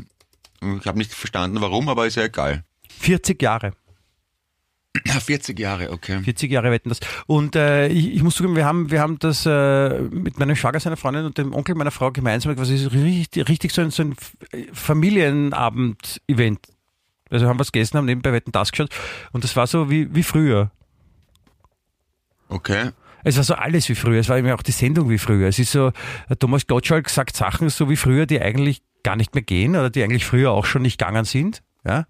[0.80, 2.64] Ich habe nicht verstanden, warum, aber ist ja egal.
[2.98, 3.72] 40 Jahre.
[5.20, 6.20] 40 Jahre, okay.
[6.22, 7.00] 40 Jahre wetten das.
[7.26, 10.80] Und äh, ich, ich muss zugeben, wir haben, wir haben das äh, mit meinem Schwager,
[10.80, 14.14] seiner Freundin und dem Onkel meiner Frau gemeinsam, quasi richtig, richtig so ein, so ein
[14.72, 16.60] Familienabend-Event.
[17.30, 18.90] Also haben wir es gegessen, haben nebenbei Wetten das geschaut
[19.32, 20.70] und das war so wie, wie früher.
[22.48, 22.90] Okay.
[23.24, 25.48] Es war so alles wie früher, es war eben auch die Sendung wie früher.
[25.48, 25.90] Es ist so,
[26.28, 29.90] äh, Thomas Gottschalk sagt Sachen so wie früher, die eigentlich gar nicht mehr gehen oder
[29.90, 31.62] die eigentlich früher auch schon nicht gegangen sind.
[31.86, 32.06] Ja,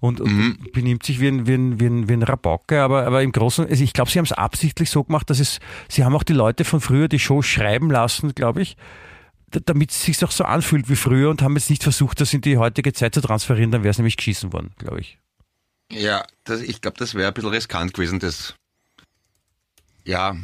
[0.00, 3.22] und, und benimmt sich wie ein, wie ein, wie ein, wie ein Rabauke, aber, aber
[3.22, 6.14] im Großen, also ich glaube, sie haben es absichtlich so gemacht, dass es, sie haben
[6.16, 8.76] auch die Leute von früher die Show schreiben lassen, glaube ich,
[9.50, 12.40] damit es sich auch so anfühlt wie früher und haben jetzt nicht versucht, das in
[12.40, 15.18] die heutige Zeit zu transferieren, dann wäre es nämlich geschissen worden, glaube ich.
[15.92, 18.18] Ja, das, ich glaube, das wäre ein bisschen riskant gewesen.
[18.18, 18.54] Das,
[20.04, 20.34] ja,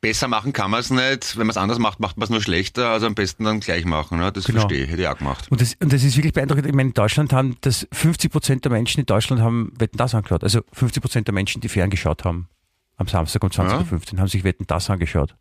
[0.00, 1.36] besser machen kann man es nicht.
[1.36, 2.90] Wenn man es anders macht, macht man es nur schlechter.
[2.90, 4.18] Also am besten dann gleich machen.
[4.18, 4.30] Ne?
[4.32, 4.60] Das Genau.
[4.60, 5.46] verstehe ich, hätte ich auch gemacht.
[5.50, 6.66] Und das, und das ist wirklich beeindruckend.
[6.66, 10.14] Ich meine, in Deutschland haben das 50 Prozent der Menschen in Deutschland haben Wetten das
[10.14, 10.44] angeschaut.
[10.44, 12.48] Also 50 Prozent der Menschen, die ferngeschaut haben
[12.96, 15.34] am Samstag um 20.15 Uhr, haben sich Wetten das angeschaut.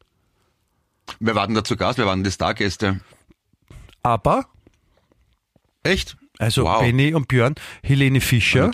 [1.19, 1.97] Wer war denn da zu Gast?
[1.97, 2.99] Wer waren die Stargäste?
[4.03, 4.45] Aber,
[5.83, 6.17] Echt?
[6.39, 6.81] also Wow.
[6.81, 8.71] Benny und Björn, Helene Fischer,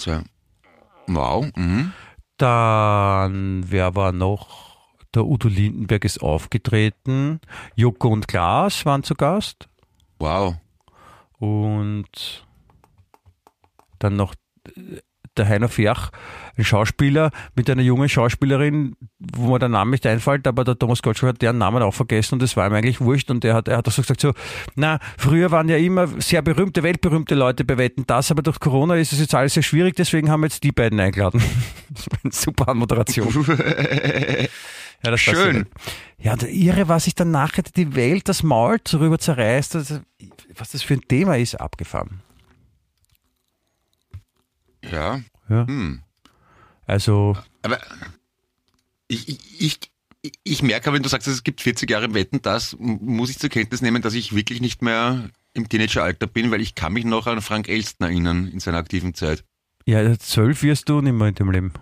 [1.07, 1.45] Wow.
[1.55, 1.91] Mhm.
[2.37, 4.72] dann wer war noch?
[5.15, 7.39] Der Udo Lindenberg ist aufgetreten,
[7.75, 9.69] Joko und Klaas waren zu Gast
[10.19, 10.55] Wow.
[11.37, 12.45] und
[13.99, 14.33] dann noch
[14.75, 14.97] äh,
[15.35, 16.09] der Heiner Ferch,
[16.57, 21.01] ein Schauspieler mit einer jungen Schauspielerin, wo mir der Name nicht einfällt, aber der Thomas
[21.01, 23.67] Gottschalk hat deren Namen auch vergessen und das war ihm eigentlich wurscht und er hat,
[23.67, 24.33] er hat auch so gesagt so,
[24.75, 28.95] na, früher waren ja immer sehr berühmte, weltberühmte Leute bei Wetten das, aber durch Corona
[28.95, 31.41] ist es jetzt alles sehr schwierig, deswegen haben wir jetzt die beiden eingeladen.
[31.89, 33.45] Das war eine super Anmoderation.
[35.03, 35.67] Ja, Schön.
[36.17, 39.75] Ja, und irre, was sich dann nachher die Welt das Maul darüber zerreißt,
[40.55, 42.21] was das für ein Thema ist, abgefahren.
[44.89, 45.21] Ja.
[45.49, 45.67] Ja.
[45.67, 46.01] Hm.
[46.85, 47.79] Also, Aber
[49.07, 49.39] ich, ich,
[50.21, 53.49] ich, ich merke, wenn du sagst, es gibt 40 Jahre Wetten, das muss ich zur
[53.49, 57.27] Kenntnis nehmen, dass ich wirklich nicht mehr im Teenageralter bin, weil ich kann mich noch
[57.27, 59.43] an Frank Elstner erinnern in seiner aktiven Zeit.
[59.85, 61.73] ja, zwölf wirst du nicht mehr in dem Leben.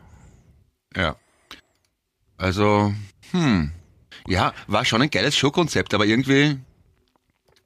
[0.96, 1.16] Ja.
[2.42, 2.92] Also,
[3.32, 3.72] hm.
[4.28, 6.58] Ja, war schon ein geiles Showkonzept, aber irgendwie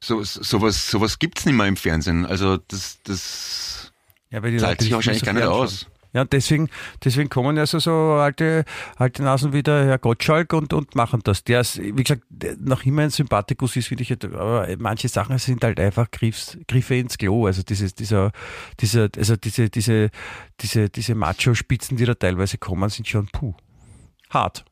[0.02, 2.26] so, sowas, sowas gibt's nicht mehr im Fernsehen.
[2.26, 3.94] Also das, das
[4.30, 5.88] Ja, weil die zahlt Leute sich wahrscheinlich mehr gar so nicht aus.
[6.14, 6.70] Ja, und deswegen,
[7.04, 8.64] deswegen kommen ja so, so alte,
[8.98, 11.44] alte Nasen wie der Herr Gottschalk und, und machen das.
[11.44, 12.24] Der ist, wie gesagt,
[12.60, 16.96] noch immer ein Sympathikus ist, finde ich, aber manche Sachen sind halt einfach Griffs, Griffe
[16.96, 17.48] ins Klo.
[17.48, 18.32] Also dieses, dieser,
[18.80, 20.10] dieser, also diese, diese,
[20.62, 23.54] diese, diese Macho-Spitzen, die da teilweise kommen, sind schon puh.
[24.36, 24.66] Hart.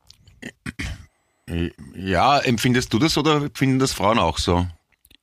[1.96, 4.68] Ja, empfindest du das oder empfinden das Frauen auch so?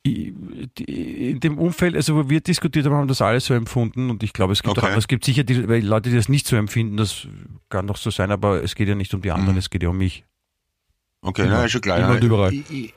[0.03, 4.33] In dem Umfeld, also wo wir diskutiert haben, haben das alle so empfunden und ich
[4.33, 4.93] glaube, es gibt Okay.
[4.93, 7.27] auch, es gibt sicher die, Leute, die das nicht so empfinden, das
[7.69, 9.91] kann doch so sein, aber es geht ja nicht um die anderen, es geht ja
[9.91, 10.25] um mich.
[11.23, 11.51] Okay, Immer.
[11.51, 11.99] na, ist schon klar.
[11.99, 12.21] Immer ja.
[12.25, 12.53] überall.
[12.55, 12.95] Ich,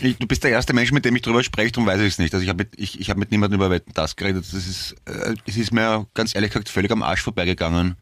[0.00, 2.18] ich, du bist der erste Mensch, mit dem ich drüber spreche, darum weiß ich es
[2.18, 2.34] nicht.
[2.34, 4.44] Also ich habe mit, ich, ich hab mit niemandem über Wetten das geredet.
[4.44, 7.96] Das ist, äh, es ist mir ganz ehrlich gesagt völlig am Arsch vorbeigegangen.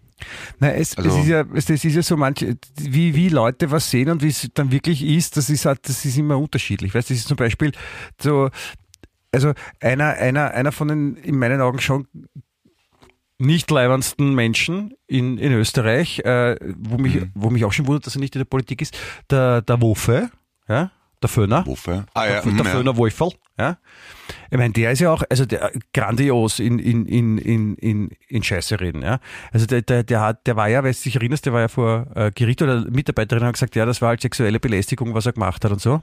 [0.59, 3.91] Na, es, Also- es ist ja, es, ist ja so manche, wie, wie Leute was
[3.91, 6.95] sehen und wie es dann wirklich ist, das ist halt, das ist immer unterschiedlich.
[6.95, 7.73] Weißt du, das ist zum Beispiel
[8.21, 8.51] so,
[9.33, 12.07] also einer, einer, einer von den, in meinen Augen schon
[13.41, 18.17] nicht leibendsten Menschen in, in Österreich, äh, wo mich, wo mich auch schon wundert, dass
[18.17, 18.99] er nicht in der Politik ist,
[19.31, 20.31] der, der Woffe,
[20.69, 20.91] ja,
[21.23, 21.67] der Föhner.
[21.67, 22.07] Wofür?
[22.15, 22.73] Ah ja, der, hm, der ja.
[22.73, 23.79] Föhner Wolferl, ja.
[24.51, 28.43] Ich meine, der ist ja auch, also der grandios in, in, in, in, in, in
[28.43, 29.21] Scheiße reden, ja.
[29.53, 31.69] Also der, der, der hat, der war ja, weißt du dich erinnerst, der war ja
[31.69, 35.33] vor äh, Gericht oder Mitarbeiterin hat gesagt, ja, das war halt sexuelle Belästigung, was er
[35.33, 36.03] gemacht hat und so.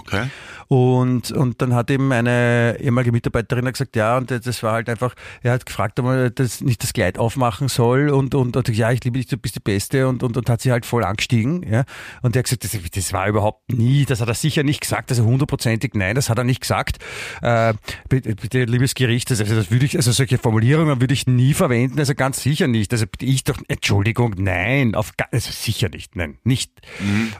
[0.00, 0.28] Okay.
[0.72, 5.16] Und, und dann hat eben eine ehemalige Mitarbeiterin gesagt, ja, und das war halt einfach,
[5.42, 8.92] er hat gefragt, ob man das nicht das Kleid aufmachen soll und, und, und ja,
[8.92, 11.64] ich liebe dich, du bist die Beste und, und, und hat sie halt voll angestiegen,
[11.68, 11.82] ja.
[12.22, 15.10] Und er hat gesagt, das, das war überhaupt nie, das hat er sicher nicht gesagt,
[15.10, 16.98] also hundertprozentig nein, das hat er nicht gesagt.
[17.42, 17.74] Äh,
[18.08, 21.98] bitte, bitte, liebes Gericht, also das würde ich, also solche Formulierungen würde ich nie verwenden,
[21.98, 22.92] also ganz sicher nicht.
[22.92, 26.70] Also ich doch, Entschuldigung, nein, auf, also sicher nicht, nein, nicht.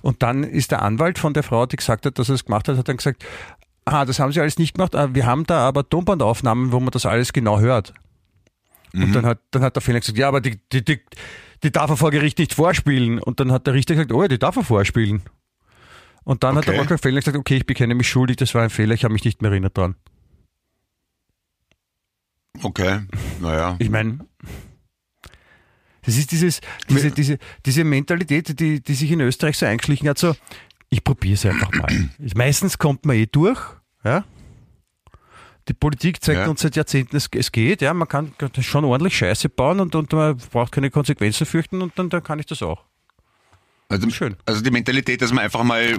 [0.03, 2.60] Und dann ist der Anwalt von der Frau, die gesagt hat, dass er es gemacht
[2.68, 3.25] hat, hat dann gesagt,
[3.85, 6.90] ah, das haben sie alles nicht gemacht, ah, wir haben da aber Tonbandaufnahmen, wo man
[6.90, 7.92] das alles genau hört.
[8.92, 11.01] Und dann hat, dann hat der Fehler gesagt, ja, aber die, die, die,
[11.62, 13.20] die darf er vor Gericht nicht vorspielen.
[13.20, 15.23] Und dann hat der Richter gesagt, oh ja, die darf er vorspielen.
[16.25, 16.73] Und dann hat Okay.
[16.73, 19.12] der Wolfgang Fehler gesagt, okay, ich bekenne mich schuldig, das war ein Fehler, ich habe
[19.12, 19.94] mich nicht mehr erinnert dran.
[22.62, 23.01] Okay.
[23.40, 23.77] Naja.
[23.79, 24.18] Ich meine,
[26.03, 30.18] das ist dieses, diese, diese, diese Mentalität, die, die sich in Österreich so eingeschlichen hat,
[30.18, 30.35] so,
[30.90, 32.11] ich probiere es einfach mal.
[32.35, 33.61] Meistens kommt man eh durch,
[34.05, 34.24] ja.
[35.68, 36.48] Die Politik zeigt Ja.
[36.48, 40.12] uns seit Jahrzehnten, es, es geht, ja, man kann schon ordentlich Scheiße bauen und, und
[40.12, 42.85] man braucht keine Konsequenzen fürchten und dann, dann kann ich das auch.
[43.88, 44.37] Also, Schön.
[44.46, 45.96] also die Mentalität, dass man einfach mal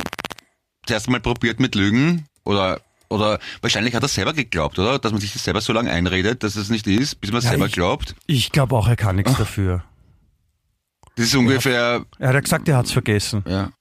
[0.85, 4.97] zuerst mal probiert mit Lügen oder oder wahrscheinlich hat er selber geglaubt, oder?
[4.97, 7.43] Dass man sich das selber so lange einredet, dass es nicht ist, bis man es
[7.43, 8.15] Ja, selber ich- glaubt.
[8.25, 9.83] Ich glaube auch, er kann nichts dafür.
[11.17, 13.43] Das ist ungefähr, Er hat ja gesagt, er hat es vergessen.
[13.47, 13.71] ja.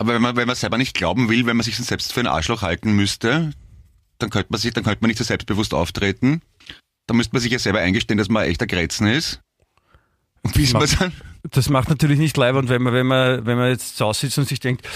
[0.00, 2.26] Aber wenn man, wenn man selber nicht glauben will, wenn man sich selbst für ein
[2.26, 3.52] Arschloch halten müsste,
[4.16, 6.40] dann könnte man sich, dann könnte man nicht so selbstbewusst auftreten.
[7.06, 9.42] da müsste man sich ja selber eingestehen, dass man echt ein Grätzen ist.
[10.40, 11.12] Und bis man dann,
[11.50, 14.38] Das macht natürlich nicht leibend, wenn man, wenn man, wenn man jetzt zu Hause sitzt
[14.38, 14.86] und sich denkt,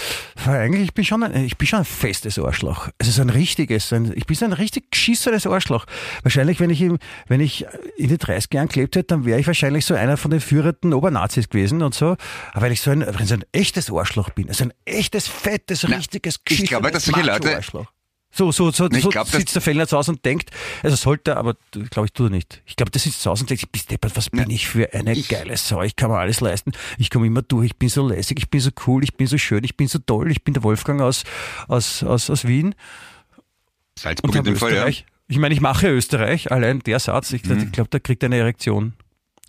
[0.45, 2.89] eigentlich, ich bin schon ein, ich bin schon ein festes Arschloch.
[2.97, 5.85] Es ist ein richtiges, ein, ich bin so ein richtig geschissenes Arschloch.
[6.23, 7.65] Wahrscheinlich, wenn ich, im, wenn ich
[7.97, 10.93] in die 30 Jahren gelebt hätte, dann wäre ich wahrscheinlich so einer von den führenden
[10.93, 12.15] Obernazis gewesen und so.
[12.53, 15.27] Aber weil ich so ein, wenn ich so ein echtes Arschloch bin, also ein echtes,
[15.27, 17.85] fettes, richtiges, ich glaube, geschissenes dass solche Leute-.
[18.37, 20.51] So, so, so, Ich so glaub, sitzt der Fellner zu Hause und denkt,
[20.83, 21.55] also sollte, aber
[21.89, 22.61] glaube ich, tut er nicht.
[22.65, 24.93] Ich glaube, der sitzt zu Hause und denkt, sich, bist deppert, was bin ich für
[24.93, 28.05] eine geile Sau, ich kann mir alles leisten, ich komme immer durch, ich bin so
[28.05, 30.53] lässig, ich bin so cool, ich bin so schön, ich bin so toll, ich bin
[30.53, 31.23] der Wolfgang aus,
[31.69, 32.75] aus, aus, aus Wien.
[33.97, 34.87] Salzburg in dem Fall, ja.
[34.87, 37.59] Ich meine, ich mache Österreich, allein der Satz, ich, Mhm.
[37.59, 38.93] ich glaube, da kriegt er eine Erektion.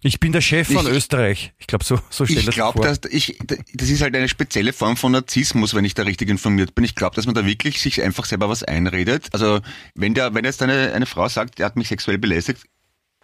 [0.03, 1.53] Ich bin der Chef von Ich- Österreich.
[1.59, 2.87] Ich glaube, so, so stellt Ich glaube, vor.
[2.87, 3.39] dass ich,
[3.75, 6.85] das ist halt eine spezielle Form von Narzissmus, wenn ich da richtig informiert bin.
[6.85, 9.29] Ich glaube, dass man da wirklich sich einfach selber was einredet.
[9.33, 9.61] Also
[9.95, 12.63] wenn der, wenn jetzt eine, eine Frau sagt, er hat mich sexuell belästigt,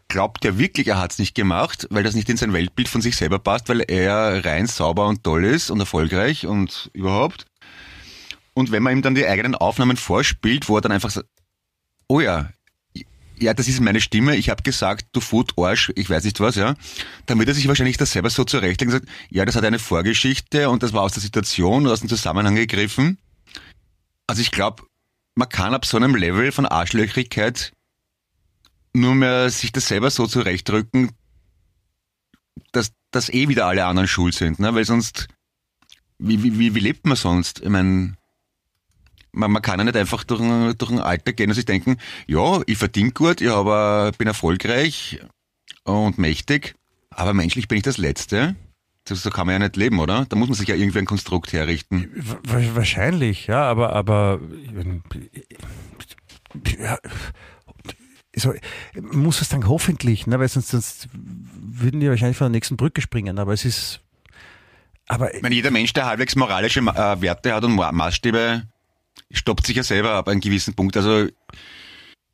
[0.09, 3.17] glaubt er wirklich, er hat's nicht gemacht, weil das nicht in sein Weltbild von sich
[3.17, 7.47] selber passt, weil er rein sauber und toll ist und erfolgreich und überhaupt.
[8.55, 11.29] Und wenn man ihm dann die eigenen Aufnahmen vorspielt, wo er dann einfach sagt,
[12.09, 12.51] oh ja,
[13.43, 16.55] ja, das ist meine Stimme, ich habe gesagt, du Food Arsch, ich weiß nicht was,
[16.55, 16.77] ja,
[17.27, 20.71] wird er sich wahrscheinlich das selber so zurechtlegen und sagt, ja, das hat eine Vorgeschichte
[20.71, 23.19] und das war aus der Situation oder aus dem Zusammenhang gegriffen.
[24.27, 24.85] Also ich glaube,
[25.35, 27.73] man kann ab so einem Level von Arschlöchrigkeit
[28.95, 31.11] nur mehr sich das selber so zurechtdrücken,
[32.73, 34.75] dass, dass eh wieder alle anderen schuld sind, ne?
[34.75, 35.29] weil sonst,
[36.19, 37.61] wie, wie, wie, wie lebt man sonst?
[37.61, 38.15] Ich meine,
[39.33, 41.97] man, man kann ja nicht einfach durch ein, durch ein Alter gehen und sich denken,
[42.27, 45.21] ja, ich verdiene gut, ich habe, bin erfolgreich
[45.85, 46.75] und mächtig,
[47.11, 48.55] aber menschlich bin ich das Letzte.
[49.09, 50.27] So kann man ja nicht leben, oder?
[50.29, 52.09] Da muss man sich ja irgendwie ein Konstrukt herrichten.
[52.15, 52.39] Wa-
[52.75, 54.39] Wahrscheinlich, ja, aber, aber
[56.79, 56.99] ja,
[58.35, 58.55] so,
[58.95, 62.77] man muss es sagen, hoffentlich, ne, weil sonst, sonst würden die wahrscheinlich von der nächsten
[62.77, 64.01] Brücke springen, aber es ist,
[65.09, 68.63] aber Ich meine, jeder Mensch, der halbwegs moralische äh, Werte hat und Ma- Maßstäbe,
[69.33, 70.97] stoppt sich ja selber ab einen gewissen Punkt.
[70.97, 71.27] Also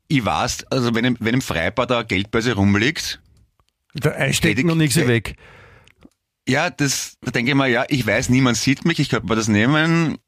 [0.09, 3.21] ich weiß, also wenn im, wenn im Freibad eine Geldbörse rumliegt,
[3.95, 5.37] da Stetig- und nichts weg.
[6.49, 9.37] ja, das, da denke ich mal, ja, ich weiß, niemand sieht mich, ich könnte mir
[9.37, 10.19] das nehmen,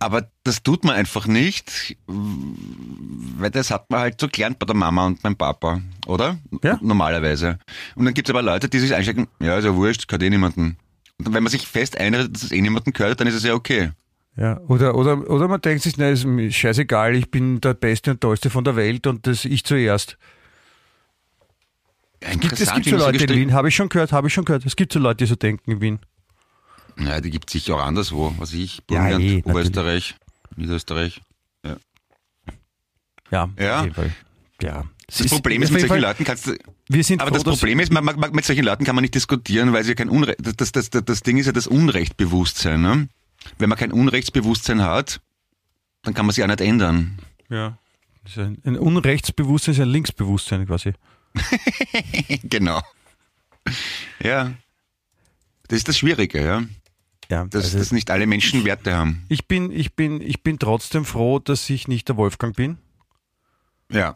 [0.00, 4.76] aber das tut man einfach nicht, weil das hat man halt so gelernt bei der
[4.76, 6.38] Mama und beim Papa, oder?
[6.62, 6.78] Ja.
[6.80, 7.58] Normalerweise.
[7.96, 10.30] Und dann gibt es aber Leute, die sich einstecken, ja, ist ja wurscht, gehört eh
[10.30, 10.76] niemanden.
[11.18, 13.54] Und wenn man sich fest einredet, dass es eh niemanden gehört, dann ist es ja
[13.54, 13.90] okay.
[14.38, 18.12] Ja, oder, oder, oder man denkt sich, nein, ist mir scheißegal, ich bin der Beste
[18.12, 20.16] und Tollste von der Welt und das ich zuerst.
[22.22, 24.44] Ja, Gibt, es gibt so Leute in Wien, habe ich schon gehört, habe ich schon
[24.44, 24.64] gehört.
[24.64, 25.98] Es gibt so Leute, die so denken in Wien.
[26.96, 30.16] Naja, die gibt es sicher auch anderswo, was ich, Ja, Burgenland, eh, Oberösterreich,
[30.56, 31.20] Niederösterreich.
[31.64, 31.76] Ja,
[33.58, 33.78] Ja.
[33.78, 34.12] auf jeden Fall.
[34.62, 34.84] Ja.
[35.06, 36.56] Das Problem ist, mit solchen Leuten kannst du,
[36.88, 39.14] wir sind aber froh, das Problem ist, man, man, mit solchen Leuten kann man nicht
[39.14, 42.80] diskutieren, weil sie ja kein Unrecht, das, das, das, das Ding ist ja das Unrechtbewusstsein,
[42.80, 43.08] ne?
[43.58, 45.20] Wenn man kein Unrechtsbewusstsein hat,
[46.02, 47.18] dann kann man sich auch nicht ändern.
[47.48, 47.78] Ja.
[48.36, 50.92] Ein Unrechtsbewusstsein ist ein Linksbewusstsein quasi.
[52.42, 52.82] genau.
[54.22, 54.52] Ja.
[55.68, 56.62] Das ist das Schwierige, ja.
[57.30, 59.24] Ja, Dass, also dass nicht alle Menschen Werte haben.
[59.28, 62.78] ich, bin, ich, bin, ich bin trotzdem froh, dass ich nicht der Wolfgang bin.
[63.90, 64.14] Ja.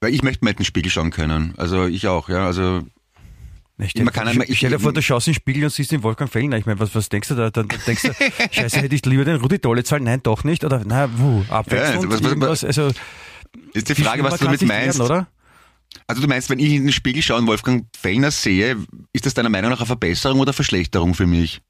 [0.00, 1.54] Weil ich möchte mal in den Spiegel schauen können.
[1.56, 2.46] Also ich auch, ja.
[2.46, 2.84] Also
[3.80, 5.70] Ich stell, Man dir kann ich, stell dir vor, du schaust in den Spiegel und
[5.70, 6.56] siehst den Wolfgang Fellner.
[6.58, 7.50] Ich meine, was, was denkst du da?
[7.50, 8.12] Dann denkst du,
[8.50, 10.02] scheiße, hätte ich lieber den Rudi Dolle zahlen?
[10.04, 10.64] Nein, doch nicht.
[10.64, 12.64] Oder, na, wuh, abwechselnd, Ja, was- was- irgendwas.
[12.64, 12.90] Also,
[13.74, 14.98] ist die Frage, was du damit meinst.
[14.98, 15.26] werden, oder?
[16.06, 18.76] Also du meinst, wenn ich in den Spiegel schaue und Wolfgang Fellner sehe,
[19.12, 21.62] ist das deiner Meinung nach eine Verbesserung oder Verschlechterung für mich?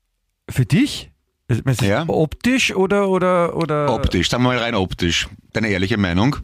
[0.50, 1.10] Für dich?
[1.48, 2.04] Also, meinst du Ja.
[2.08, 3.92] Optisch oder, oder, oder?
[3.94, 5.28] Optisch, sagen wir mal rein optisch.
[5.52, 6.36] Deine ehrliche Meinung?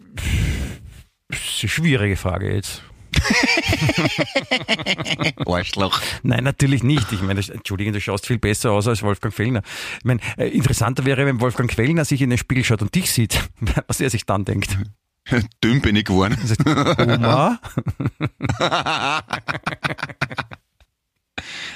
[1.29, 2.83] Das ist eine schwierige Frage jetzt.
[5.47, 6.01] Arschloch.
[6.23, 7.13] Nein, natürlich nicht.
[7.13, 9.63] Ich meine, Entschuldigung, du schaust viel besser aus als Wolfgang Fellner.
[9.99, 13.11] Ich meine, äh, interessanter wäre, wenn Wolfgang Fellner sich in den Spiegel schaut und dich
[13.11, 13.49] sieht,
[13.87, 14.77] was er sich dann denkt.
[15.63, 16.37] Dünn bin ich geworden.
[16.99, 17.59] Oma?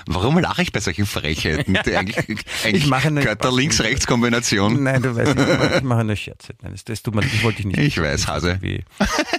[0.07, 1.77] Warum lache ich bei solchen Frechheiten?
[1.87, 4.83] Eigentlich, eigentlich mache eine- Links-Rechts-Kombination.
[4.83, 6.55] Nein, du weißt nicht, ich mache eine Scherze.
[6.63, 7.79] Nein, das, das, tut mir, das wollte ich nicht.
[7.79, 8.59] Ich weiß, Hase.
[8.63, 8.85] Irgendwie,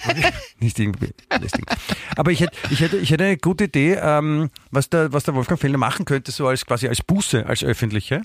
[0.59, 1.09] nicht irgendwie.
[2.15, 5.35] Aber ich hätte, ich hätte, ich hätte eine gute Idee, ähm, was, der, was der
[5.35, 8.21] Wolfgang Fellner machen könnte, so als quasi als Buße, als öffentliche.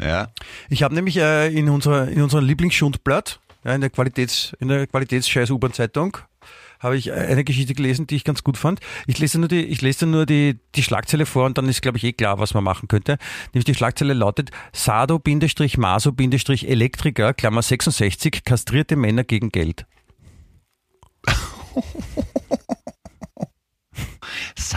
[0.00, 0.28] Ja.
[0.70, 4.86] Ich habe nämlich äh, in unserer in unserem Lieblingsschundblatt, ja, in der Qualitäts in der
[4.86, 6.16] Qualitätsscheiß U-Bahn Zeitung
[6.84, 8.78] habe ich eine Geschichte gelesen, die ich ganz gut fand.
[9.06, 11.98] Ich lese nur die ich lese nur die die Schlagzeile vor und dann ist glaube
[11.98, 13.18] ich eh klar, was man machen könnte.
[13.52, 19.86] Nämlich die Schlagzeile lautet Sado-Maso-Elektriker Klammer 66 kastrierte Männer gegen Geld.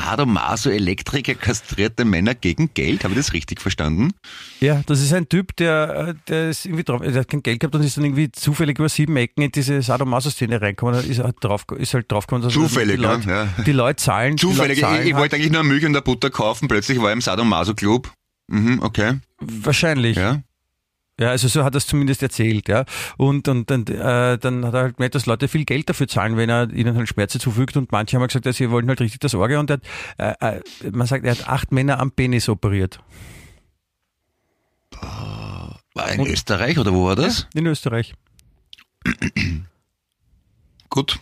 [0.07, 3.03] Sadomaso Elektriker kastrierte Männer gegen Geld.
[3.03, 4.13] Habe ich das richtig verstanden?
[4.61, 7.75] Ja, das ist ein Typ, der, der ist irgendwie drauf, der hat kein Geld gehabt
[7.75, 11.35] und ist dann irgendwie zufällig über sieben Ecken in diese Sadomaso-Szene reingekommen und ist halt
[11.41, 13.47] drauf, ist halt draufgekommen, dass Zufällig, die Leute, ja.
[13.65, 14.37] die Leute zahlen.
[14.37, 14.59] Zufällig.
[14.59, 15.21] Leute Ich, zahlen ich halt.
[15.21, 16.69] wollte eigentlich nur Milch und der Butter kaufen.
[16.69, 18.09] Plötzlich war ich im Sadomaso-Club.
[18.49, 19.19] Mhm, okay.
[19.41, 20.15] Wahrscheinlich.
[20.15, 20.41] Ja.
[21.19, 22.85] Ja, also so hat er es zumindest erzählt, ja.
[23.17, 26.37] Und, und, und äh, dann hat er halt gemeint, dass Leute viel Geld dafür zahlen,
[26.37, 27.75] wenn er ihnen halt Schmerzen zufügt.
[27.75, 29.57] Und manche haben halt gesagt, ja, sie wollen halt richtig das Orge.
[29.59, 29.79] Und er
[30.17, 32.99] hat, äh, äh, man sagt, er hat acht Männer am Penis operiert.
[35.01, 37.47] War in Österreich oder wo war das?
[37.55, 38.13] In Österreich.
[40.89, 41.19] Gut.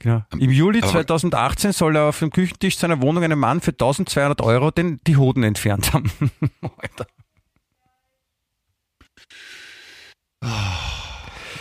[0.00, 0.22] Genau.
[0.38, 4.40] Im Juli aber- 2018 soll er auf dem Küchentisch seiner Wohnung einem Mann für 1200
[4.42, 6.10] Euro den, die Hoden entfernt haben.
[6.60, 7.06] Alter.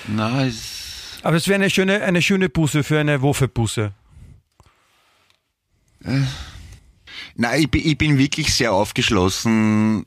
[0.08, 3.94] Na, es, Aber es wäre eine schöne, eine schöne Busse für eine Woffe-Busse.
[7.36, 10.06] Nein, ich bin, ich bin wirklich sehr aufgeschlossen.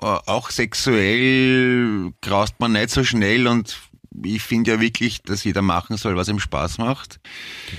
[0.00, 3.80] Äh, Auch sexuell graust man nicht so schnell und
[4.24, 7.18] ich finde ja wirklich, dass jeder machen soll, was ihm Spaß macht.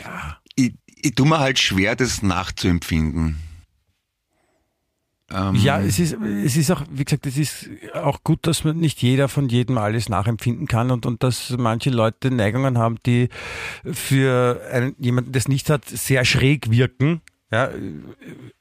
[0.03, 0.37] Ja.
[0.55, 3.37] Ich, ich tue mir halt schwer, das nachzuempfinden.
[5.33, 8.77] Ähm, Ja, es ist, es ist auch, wie gesagt, es ist auch gut, dass man
[8.77, 13.29] nicht jeder von jedem alles nachempfinden kann und, und dass manche Leute Neigungen haben, die
[13.91, 17.21] für einen, jemanden, der es nicht hat, sehr schräg wirken.
[17.51, 17.69] Ja,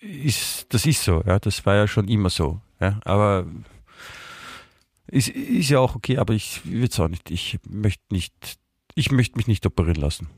[0.00, 2.60] ist, das ist so, ja, das war ja schon immer so.
[2.80, 3.46] Ja, aber
[5.06, 8.34] ist, ist ja auch okay, aber ich würde es auch nicht, ich möchte nicht,
[8.94, 10.28] ich möchte mich nicht operieren lassen.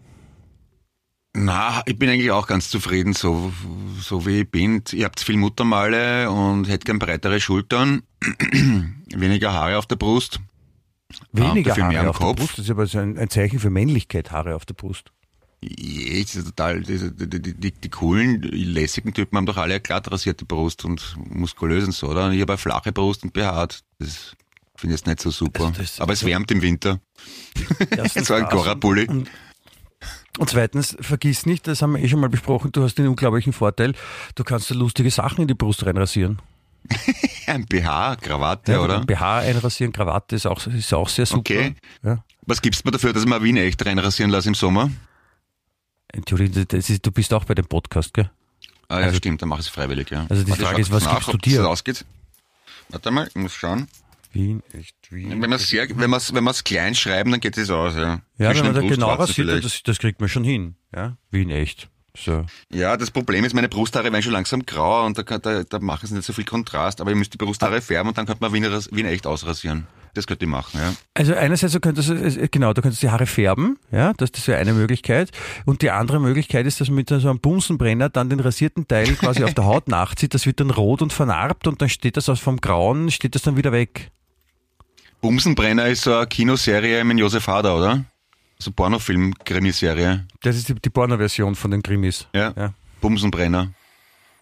[1.36, 3.52] Na, ich bin eigentlich auch ganz zufrieden, so,
[4.00, 4.82] so wie ich bin.
[4.92, 8.02] Ihr habt viel Muttermale und hätte gern breitere Schultern,
[9.12, 10.38] weniger Haare auf der Brust.
[11.32, 12.38] Weniger mehr Haare am auf der Kopf.
[12.38, 15.10] Brust, das ist aber so ein, ein Zeichen für Männlichkeit, Haare auf der Brust.
[15.60, 19.80] Jetzt ist total, die, die, die, die, die coolen, lässigen Typen haben doch alle eine
[19.80, 22.26] glatt rasierte Brust und muskulös und so, oder?
[22.26, 23.82] Und ich habe eine flache Brust und behaart.
[23.98, 24.36] Das
[24.76, 25.66] finde ich jetzt nicht so super.
[25.66, 27.00] Also das- Aber es wärmt im Winter.
[27.90, 29.08] Erstens So ein das Gora-Pulli.
[29.08, 29.28] Und,
[30.38, 33.52] und zweitens, vergiss nicht, das haben wir eh schon mal besprochen, du hast den unglaublichen
[33.52, 33.94] Vorteil,
[34.34, 36.40] du kannst da lustige Sachen in die Brust reinrasieren.
[37.46, 39.04] Ein BH, Krawatte, oder?
[39.04, 41.40] BH einrasieren, Krawatte ist auch, ist auch sehr super.
[41.40, 41.74] Okay.
[42.02, 42.22] Ja.
[42.42, 44.90] Was gibt's mir dafür, dass ich mir Wien echt reinrasieren lasse im Sommer?
[46.12, 48.30] Entschuldigung, ist, du bist auch bei dem Podcast, gell?
[48.88, 50.26] Ah ja, stimmt, dann mache ich es freiwillig, ja.
[50.28, 52.04] Also die Warte, Frage ist, was kurz gibst du dir?
[52.90, 53.88] Warte mal, ich muss schauen.
[54.34, 55.40] Wien, echt Wien.
[55.40, 58.20] Wenn wir es wenn wir's- wenn wir's klein schreiben, dann geht es aus, ja.
[58.38, 59.64] Ja, Zwischen wenn man da genau rasiert, vielleicht.
[59.64, 60.74] das, das kriegt man schon hin.
[60.94, 61.16] Ja?
[61.30, 61.88] Wien, echt.
[62.16, 62.44] So.
[62.72, 65.78] Ja, das Problem ist, meine Brusthaare werden schon langsam grau und da, kann, da, da
[65.80, 68.40] machen sie nicht so viel Kontrast, aber ich müsste die Brusthaare färben und dann könnte
[68.40, 68.62] man Wien,
[68.92, 69.88] Wien echt ausrasieren.
[70.14, 70.94] Das könnte ich machen, ja.
[71.14, 74.60] Also einerseits, du könntest, äh, genau, du könntest die Haare färben, ja, das, das wäre
[74.60, 75.32] eine Möglichkeit.
[75.64, 79.16] Und die andere Möglichkeit ist, dass man mit so einem Bumsenbrenner dann den rasierten Teil
[79.16, 82.28] quasi auf der Haut nachzieht, das wird dann rot und vernarbt und dann steht das
[82.28, 84.12] aus vom Grauen, steht das dann wieder weg.
[85.24, 88.04] Bumsenbrenner ist so eine Kinoserie mit Josef Hader, oder?
[88.58, 90.26] So Pornofilm-Krimiserie.
[90.42, 92.28] Das ist die, die Porno-Version von den Krimis.
[92.34, 92.52] Ja.
[92.54, 92.74] Ja.
[93.00, 93.72] Bumsenbrenner.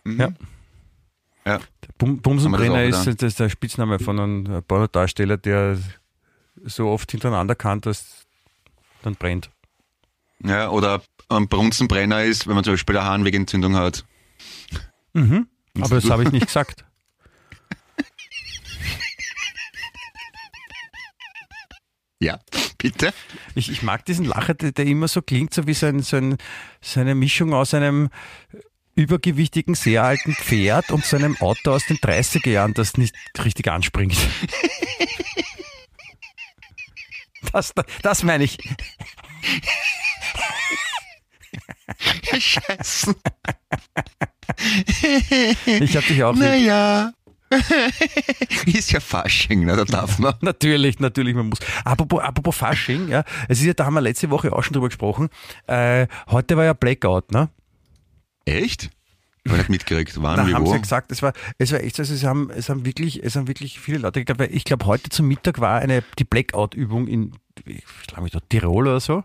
[0.03, 0.21] Mhm.
[0.21, 0.33] Ja.
[1.45, 1.61] Ja.
[1.99, 5.79] Bum, Bumsenbrenner ist, das ist der Spitzname von einem Pornodarsteller, der
[6.65, 8.27] so oft hintereinander kann, dass
[9.03, 9.51] dann brennt.
[10.43, 14.05] Ja, oder ein Brunzenbrenner ist, wenn man zum Beispiel eine Harnwegentzündung hat.
[15.13, 15.47] Mhm.
[15.81, 16.85] Aber das habe ich nicht gesagt.
[22.23, 22.39] Ja,
[22.79, 23.13] bitte.
[23.57, 26.17] Ich, ich mag diesen Lacher, der, der immer so klingt, so wie so, ein, so,
[26.19, 26.37] ein,
[26.81, 28.11] so eine Mischung aus einem
[28.95, 33.69] übergewichtigen, sehr alten Pferd und so einem Auto aus den 30er Jahren, das nicht richtig
[33.69, 34.17] anspringt.
[37.53, 38.57] Das, das meine ich.
[42.39, 43.15] Scheiße.
[45.67, 46.35] Ich habe dich auch.
[46.35, 47.13] Naja.
[48.67, 49.77] ist ja Fasching, ne?
[49.77, 50.35] da darf man.
[50.41, 51.59] Natürlich, natürlich, man muss.
[51.85, 54.89] Apropos, apropos Fasching, ja, es ist ja, da haben wir letzte Woche auch schon drüber
[54.89, 55.29] gesprochen.
[55.67, 57.51] Äh, heute war ja Blackout, ne?
[58.45, 58.91] Echt?
[59.45, 60.23] Ich habe nicht mitgekriegt.
[60.23, 60.73] Wann, Da wie, haben wo?
[60.73, 63.35] sie gesagt, es war, es war echt so, also es haben, es haben wirklich, es
[63.35, 67.09] haben wirklich viele Leute geglaubt, weil ich glaube, heute zum Mittag war eine, die Blackout-Übung
[67.09, 67.33] in,
[67.67, 69.25] ich glaube, ich Tirol oder so.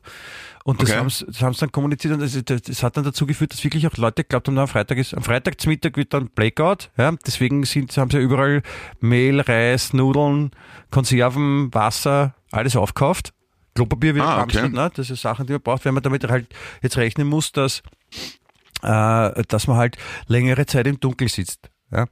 [0.63, 0.99] Und das Okay.
[1.41, 3.95] haben sie dann kommuniziert und das, das, das hat dann dazu geführt, dass wirklich auch
[3.95, 7.13] Leute geglaubt haben, na, am Freitag ist, am Freitag zum Mittag wird dann Blackout, ja.
[7.25, 8.63] Deswegen sind, haben sie ja überall
[8.99, 10.51] Mehl, Reis, Nudeln,
[10.91, 13.33] Konserven, Wasser, alles aufgekauft.
[13.75, 14.67] Klopapier wird ah, okay.
[14.69, 14.91] ne?
[14.95, 16.47] Das sind Sachen, die man braucht, wenn man damit halt
[16.81, 17.83] jetzt rechnen muss, dass
[18.83, 19.97] äh, dass man halt
[20.27, 21.69] längere Zeit im Dunkeln sitzt.
[21.91, 22.05] Ja?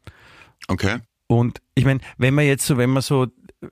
[0.67, 0.99] Okay.
[1.27, 3.27] Und ich meine, wenn man jetzt so, wenn man so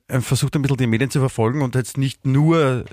[0.08, 2.86] äh, versucht ein bisschen die Medien zu verfolgen und jetzt nicht nur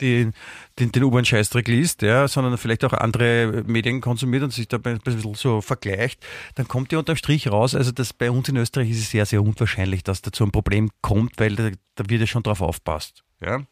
[0.00, 0.32] den,
[0.78, 4.98] den, den U-Bahn-Scheißdreck liest, ja, sondern vielleicht auch andere Medien konsumiert und sich da ein
[4.98, 6.24] bisschen so vergleicht,
[6.56, 9.26] dann kommt ja unterm Strich raus, also das bei uns in Österreich ist es sehr,
[9.26, 12.60] sehr unwahrscheinlich, dass da zu einem Problem kommt, weil da, da wird ja schon drauf
[12.60, 13.24] aufpasst.
[13.40, 13.62] Ja.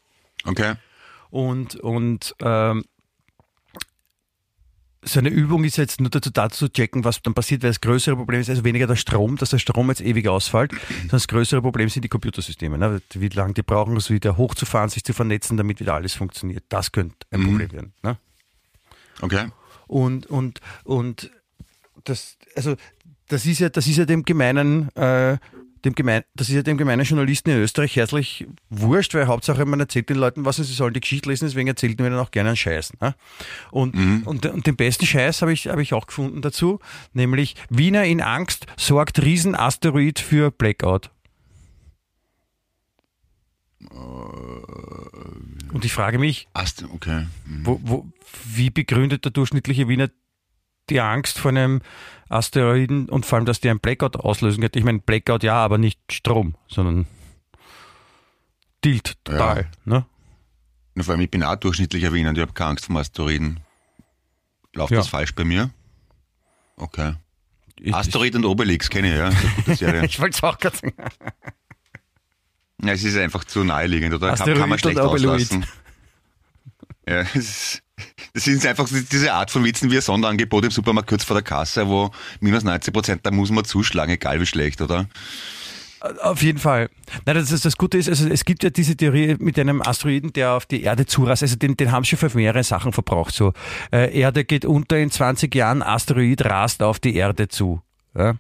[0.45, 0.75] Okay.
[1.31, 2.85] Und, und ähm,
[5.09, 7.81] so eine Übung ist jetzt nur dazu da zu checken, was dann passiert, weil das
[7.81, 11.29] größere Problem ist also weniger der Strom, dass der Strom jetzt ewig ausfällt, sondern das
[11.29, 12.77] größere Problem sind die Computersysteme.
[12.77, 13.01] Ne?
[13.13, 16.65] Wie lange die brauchen, es wieder hochzufahren, sich zu vernetzen, damit wieder alles funktioniert.
[16.69, 17.45] Das könnte ein Mhm.
[17.45, 17.93] Problem werden.
[18.03, 18.17] Ne?
[19.21, 19.49] Okay.
[19.87, 21.31] Und, und, und
[22.05, 22.77] das, also
[23.29, 25.39] das ist ja, das ist ja dem gemeinen, äh,
[25.87, 29.81] dem gemein, das ist ja dem gemeinen Journalisten in Österreich herzlich wurscht, weil Hauptsache man
[29.81, 32.31] erzählt den Leuten was und sie sollen die Geschichte lesen, deswegen erzählt man ihnen auch
[32.31, 32.95] gerne einen Scheiß.
[33.01, 33.15] Ne?
[33.71, 33.95] Und,
[34.27, 36.81] und, und den besten Scheiß habe ich, habe ich auch gefunden dazu,
[37.13, 41.11] nämlich Wiener in Angst sorgt Riesenasteroid für Blackout.
[45.73, 46.49] Und ich frage mich,
[46.93, 47.27] okay.
[47.45, 47.67] Mhm.
[47.67, 48.07] wo, wo,
[48.45, 50.11] wie begründet der durchschnittliche Wiener
[50.91, 51.81] die Angst vor einem
[52.29, 54.79] Asteroiden und vor allem, dass der einen Blackout auslösen könnte?
[54.79, 57.07] Ich meine, Blackout ja, aber nicht Strom, sondern
[58.83, 59.69] Tilt total.
[59.85, 60.05] Ne?
[60.95, 63.61] Na, vor allem, ich bin auch durchschnittlicher Wiener und ich habe keine Angst vor Asteroiden.
[64.75, 64.99] Läuft Ja.
[64.99, 65.71] das falsch bei mir?
[66.77, 67.15] Okay.
[67.81, 69.31] Ich, Asteroid und Obelix kenne ich, ja.
[69.57, 70.05] Gute Serie.
[70.07, 70.95] ich wollte es auch gerade sagen.
[72.83, 74.27] Ja, es ist einfach zu naheliegend, oder?
[74.29, 75.41] Kann, Asteroid kann man und schlecht Obeloid.
[75.43, 75.67] auslassen.
[77.09, 77.83] Ja, es ist,
[78.35, 81.43] das sind einfach diese Art von Witzen wie ein Sonderangebot im Supermarkt kurz vor der
[81.43, 85.07] Kasse, wo minus 90 Prozent, da muss man zuschlagen, egal wie schlecht, oder?
[86.23, 86.91] Auf jeden Fall.
[87.25, 90.33] Nein, das, ist, das Gute ist, also es gibt ja diese Theorie mit einem Asteroiden,
[90.33, 91.43] der auf die Erde zurast.
[91.43, 93.35] Also den, den haben sie schon für mehrere Sachen verbraucht.
[93.35, 93.55] So,
[93.91, 97.81] äh, Erde geht unter in 20 Jahren, Asteroid rast auf die Erde zu.
[98.17, 98.35] Ja?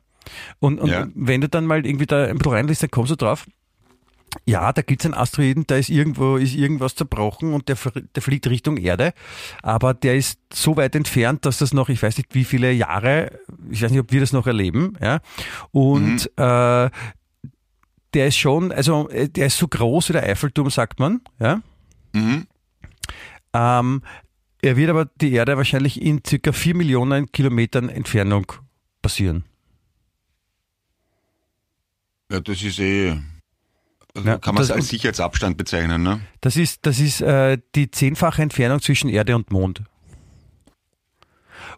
[0.61, 1.09] Und, und Ja.
[1.15, 3.47] wenn du dann mal irgendwie da ein bisschen reinliest, dann kommst du drauf.
[4.45, 7.77] Ja, da gibt's einen Asteroiden, da ist irgendwo ist irgendwas zerbrochen und der,
[8.14, 9.14] der fliegt Richtung Erde,
[9.62, 13.41] aber der ist so weit entfernt, dass das noch, ich weiß nicht wie viele Jahre,
[13.70, 15.20] ich weiß nicht, ob wir das noch erleben, ja.
[15.72, 16.91] Und äh,
[18.14, 21.62] der ist schon, also äh, der ist so groß wie der Eiffelturm, sagt man, ja.
[22.12, 22.47] Mhm.
[23.53, 24.03] Ähm,
[24.62, 28.53] er wird aber die Erde wahrscheinlich in circa vier Millionen Kilometern Entfernung
[29.01, 29.45] passieren.
[32.31, 33.16] Ja, das ist eh.
[34.25, 36.21] Ja, kann man das- es als Sicherheitsabstand bezeichnen, ne?
[36.41, 39.83] Das ist, das ist äh, die zehnfache Entfernung zwischen Erde und Mond.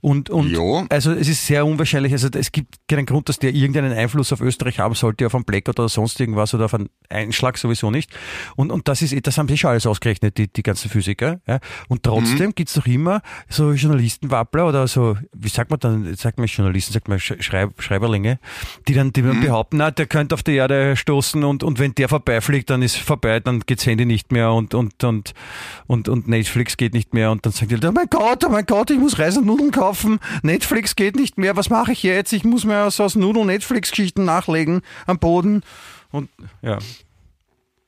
[0.01, 0.87] Und, und Jo.
[0.91, 4.41] also es ist sehr unwahrscheinlich, also es gibt keinen Grund, dass der irgendeinen Einfluss auf
[4.41, 8.11] Österreich haben sollte, auf einen Blackout oder sonst irgendwas oder auf einen Einschlag sowieso nicht.
[8.57, 11.41] Und, und das ist, das haben sie schon alles ausgerechnet, die, die ganzen Physiker.
[11.47, 11.59] Ja.
[11.89, 16.47] Und trotzdem gibt's doch immer so Journalistenwappler oder so, wie sagt man dann, sagt man
[16.47, 18.39] Journalisten, sagt man Sch- Schreib, Schreiberlinge,
[18.87, 21.95] die dann, die dann behaupten, na, der könnte auf die Erde stoßen und, und wenn
[21.95, 25.35] der vorbeifliegt, dann ist vorbei, dann geht's Handy nicht mehr und, und, und,
[25.87, 28.49] und, und Netflix geht nicht mehr und dann sagen die Leute, oh mein Gott, oh
[28.51, 29.88] mein Gott, ich muss Reis und Nudeln kaufen,
[30.43, 32.33] Netflix geht nicht mehr, was mache ich jetzt?
[32.33, 35.63] Ich muss mir so aus Nudel-Netflix-Geschichten nachlegen am Boden
[36.11, 36.29] und
[36.63, 36.79] ja.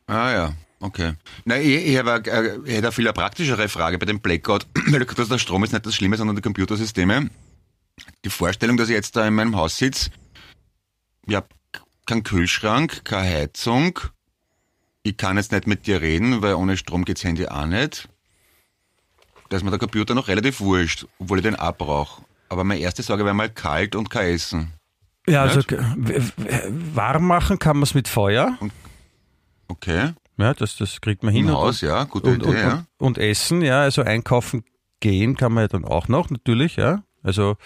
[0.07, 1.14] Ah ja, okay.
[1.44, 5.05] Na, ich, ich, habe, äh, ich hätte eine viel praktischere Frage bei dem Blackout, weil
[5.05, 7.30] der Strom ist nicht das Schlimme, sondern die Computersysteme.
[8.24, 10.11] Die Vorstellung, dass ich jetzt da in meinem Haus sitze,
[11.26, 11.48] ich habe
[12.07, 14.01] keinen Kühlschrank, keine Heizung,
[15.03, 18.09] ich kann jetzt nicht mit dir reden, weil ohne Strom geht's Handy auch nicht.
[19.51, 22.22] Da ist mir der Computer noch relativ wurscht, obwohl ich den auch brauche.
[22.48, 24.72] Aber meine erste Sorge wäre mal kalt und kein Essen.
[25.28, 25.61] Ja, also
[26.94, 28.57] warm machen kann man es mit Feuer.
[29.68, 31.44] Okay, Ja, das, das kriegt man hin.
[31.44, 32.84] im und- Haus, ja, gute und, Idee, und, ja.
[32.98, 34.64] und, essen, ja, also einkaufen
[35.01, 37.03] gehen kann man ja dann auch noch, natürlich, ja.
[37.22, 37.57] Also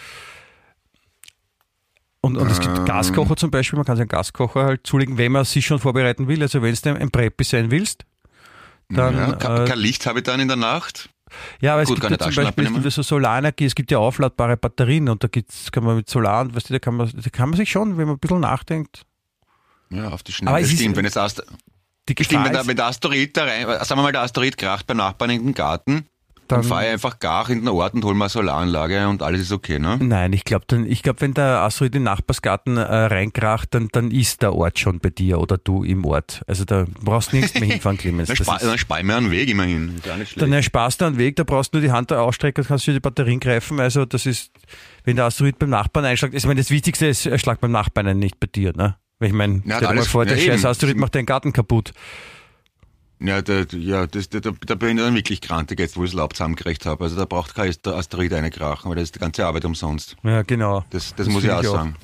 [2.21, 2.75] und, und es Ähm.
[2.75, 5.79] gibt Gaskocher zum Beispiel, man kann sich einen Gaskocher halt zulegen, wenn man sich schon
[5.79, 6.41] vorbereiten will.
[6.43, 8.05] Also wenn du ein Preppi sein willst,
[8.89, 11.11] dann ja, kein, äh, kein Licht habe ich dann in der Nacht.
[11.61, 13.91] Ja, aber es Gut, gibt ja zum Beispiel es gibt ja so Solarenergie, es gibt
[13.91, 16.97] ja aufladbare Batterien und da gibt's, kann man mit Solar, und weißt du, da kann
[16.97, 19.05] man, da kann man sich schon, wenn man ein bisschen nachdenkt,
[19.91, 20.51] Ja, auf die Schnelle.
[20.51, 21.43] Aber es ist- stimmt, wenn jetzt Ast
[22.09, 24.59] die stimmt, wenn, der, ist, wenn der Asteroid da rein, sagen wir mal, der Asteroid
[24.59, 26.07] kracht bei Nachbarn in den Garten,
[26.49, 29.23] dann, Dann- fahre ich einfach gar in den Ort und hol mal eine Solaranlage und
[29.23, 29.99] alles ist okay, ne?
[30.01, 34.11] Nein, ich glaube, ich glaub, wenn der Asteroid in den Nachbarsgarten äh, reinkracht, dann, dann
[34.11, 36.43] ist der Ort schon bei dir oder du im Ort.
[36.47, 38.29] Also da brauchst du nirgends mehr hinfahren, Clemens.
[38.29, 39.97] Dann, spa dann spare ich mir einen Weg immerhin.
[39.97, 40.43] Ist ja nicht schlecht.
[40.43, 43.01] dann ersparst du einen Weg, da brauchst du nur die Hand ausstrecken, kannst du die
[43.01, 43.81] Batterien greifen.
[43.81, 44.51] Also das ist,
[45.05, 48.07] wenn der Asteroid beim Nachbarn einschlägt, ich meine, das Wichtigste ist, er schlägt beim Nachbarn
[48.07, 48.73] ein, nicht bei dir.
[48.77, 48.97] Ne?
[49.19, 50.65] Weil ich meine, Ja, stell dir mal vor, der ja, scheiß.
[50.65, 51.93] Asteroid macht deinen Garten kaputt.
[53.27, 56.17] Ja, da, ja das, da, da, bin ich dann wirklich krantig jetzt, wo ich das
[56.17, 57.05] Laub zusammengerecht habe.
[57.05, 60.17] Also da braucht kein Aster- Asteroid eine krachen, weil das ist die ganze Arbeit umsonst.
[60.23, 60.85] Ja, genau.
[60.91, 61.97] Das, das, muss ich auch sagen.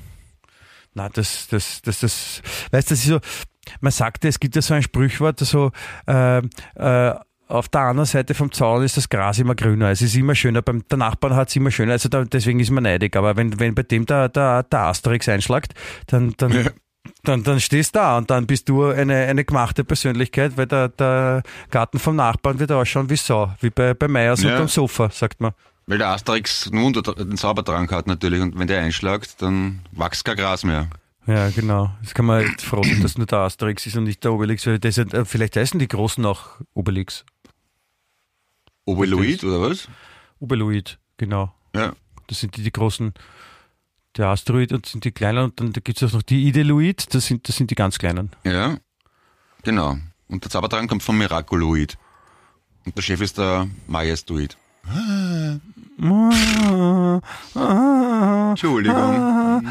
[0.95, 3.21] Na, das, das, das, das, weißt du, das ist so,
[3.81, 5.71] man sagte, es gibt ja so ein Sprichwort, so
[6.07, 7.14] äh, äh,
[7.49, 9.91] auf der anderen Seite vom Zaun ist das Gras immer grüner.
[9.91, 10.62] Es ist immer schöner.
[10.62, 11.93] Beim der Nachbarn hat es immer schöner.
[11.93, 13.16] Also da, deswegen ist man neidig.
[13.16, 15.75] Aber wenn, wenn bei dem der, der, der Asterix einschlagt,
[16.07, 16.71] dann, dann, Ja.
[17.25, 20.89] Dann, dann stehst du da und dann bist du eine, eine gemachte Persönlichkeit, weil der,
[20.89, 23.53] der Garten vom Nachbarn wird ausschauen wie Sau.
[23.61, 24.53] Wie bei, bei Meyers Ja.
[24.53, 25.53] unterm Sofa, sagt man.
[25.87, 30.37] Weil der Asterix nun den Zaubertrank hat natürlich und wenn der einschlägt, dann wächst kein
[30.37, 30.89] Gras mehr.
[31.27, 31.91] Ja, genau.
[32.03, 34.66] Das kann man jetzt froh sein, dass nur der Asterix ist und nicht der Obelix.
[34.66, 37.25] Weil das, äh, vielleicht heißen die Großen auch Obelix.
[38.85, 39.89] Obeloid oder was?
[40.39, 41.53] Obeloid, genau.
[41.75, 41.93] Ja.
[42.27, 43.12] Das sind die, die großen,
[44.16, 47.26] der Asteroid und sind die kleinen und dann gibt es auch noch die Idealoid, das
[47.26, 48.30] sind, das sind die ganz kleinen.
[48.44, 48.76] Ja,
[49.62, 49.96] genau.
[50.28, 51.98] Und der Zaubertrank kommt vom Miraculoid.
[52.86, 54.56] Und der Chef ist der Majestoid.
[58.50, 59.66] Entschuldigung.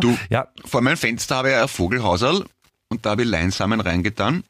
[0.00, 2.44] Du, Ja, vor meinem Fenster habe ich ein Vogelhauserl
[2.88, 4.44] und da habe ich Leinsamen reingetan.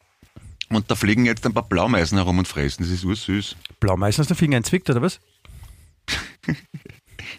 [0.68, 2.82] Und da fliegen jetzt ein paar Blaumeisen herum und fressen.
[2.82, 3.56] Das ist ursüß.
[3.78, 5.20] Blaumeisen aus der Finger einzwickt, oder was?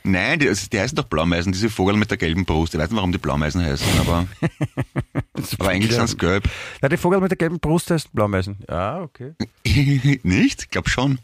[0.04, 2.74] Nein, die, also die heißen doch Blaumeisen, diese Vogel mit der gelben Brust.
[2.74, 4.28] Ich weiß nicht, warum die Blaumeisen heißen, aber,
[5.60, 6.50] aber eigentlich sind es gelb.
[6.82, 8.60] Ja, der Vogel mit der gelben Brust heißt Blaumeisen.
[8.70, 9.34] Ja, okay.
[10.24, 10.64] nicht?
[10.64, 11.20] Ich glaube schon.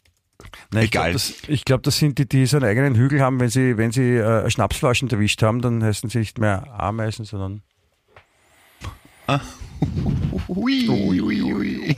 [0.72, 1.16] Nein, Egal.
[1.16, 3.78] Ich glaube, das, glaub, das sind die, die so einen eigenen Hügel haben, wenn sie,
[3.78, 7.62] wenn sie äh, Schnapsflaschen erwischt haben, dann heißen sie nicht mehr Ameisen, sondern
[10.48, 11.96] Ui, ui, ui.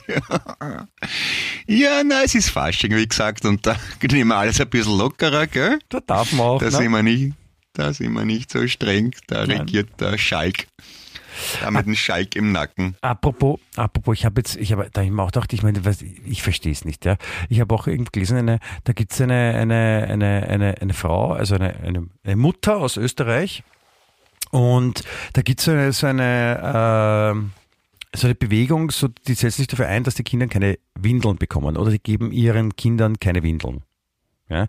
[1.67, 3.75] Ja, na, es ist Fasching, wie gesagt, und da
[4.11, 5.79] nehmen wir alles ein bisschen lockerer, gell?
[5.89, 6.59] da darf man auch.
[6.59, 6.71] Da ne?
[6.71, 7.33] sind wir nicht,
[7.73, 9.13] da sind wir nicht so streng.
[9.27, 9.61] Da Nein.
[9.61, 10.67] regiert der Schalk.
[11.61, 12.95] Da mit dem Schalk im Nacken.
[13.01, 15.79] Apropos, apropos, ich habe jetzt, ich habe da immer auch gedacht, ich meine,
[16.25, 17.15] ich verstehe es nicht, ja.
[17.49, 21.31] Ich habe auch irgendwie gelesen, eine, da gibt es eine, eine, eine, eine, eine Frau,
[21.31, 23.63] also eine, eine, eine Mutter aus Österreich,
[24.51, 27.51] und da gibt es so eine, so eine, ähm,
[28.13, 31.77] so eine Bewegung, so, die setzt sich dafür ein, dass die Kinder keine Windeln bekommen
[31.77, 33.83] oder die geben ihren Kindern keine Windeln.
[34.51, 34.67] Ja,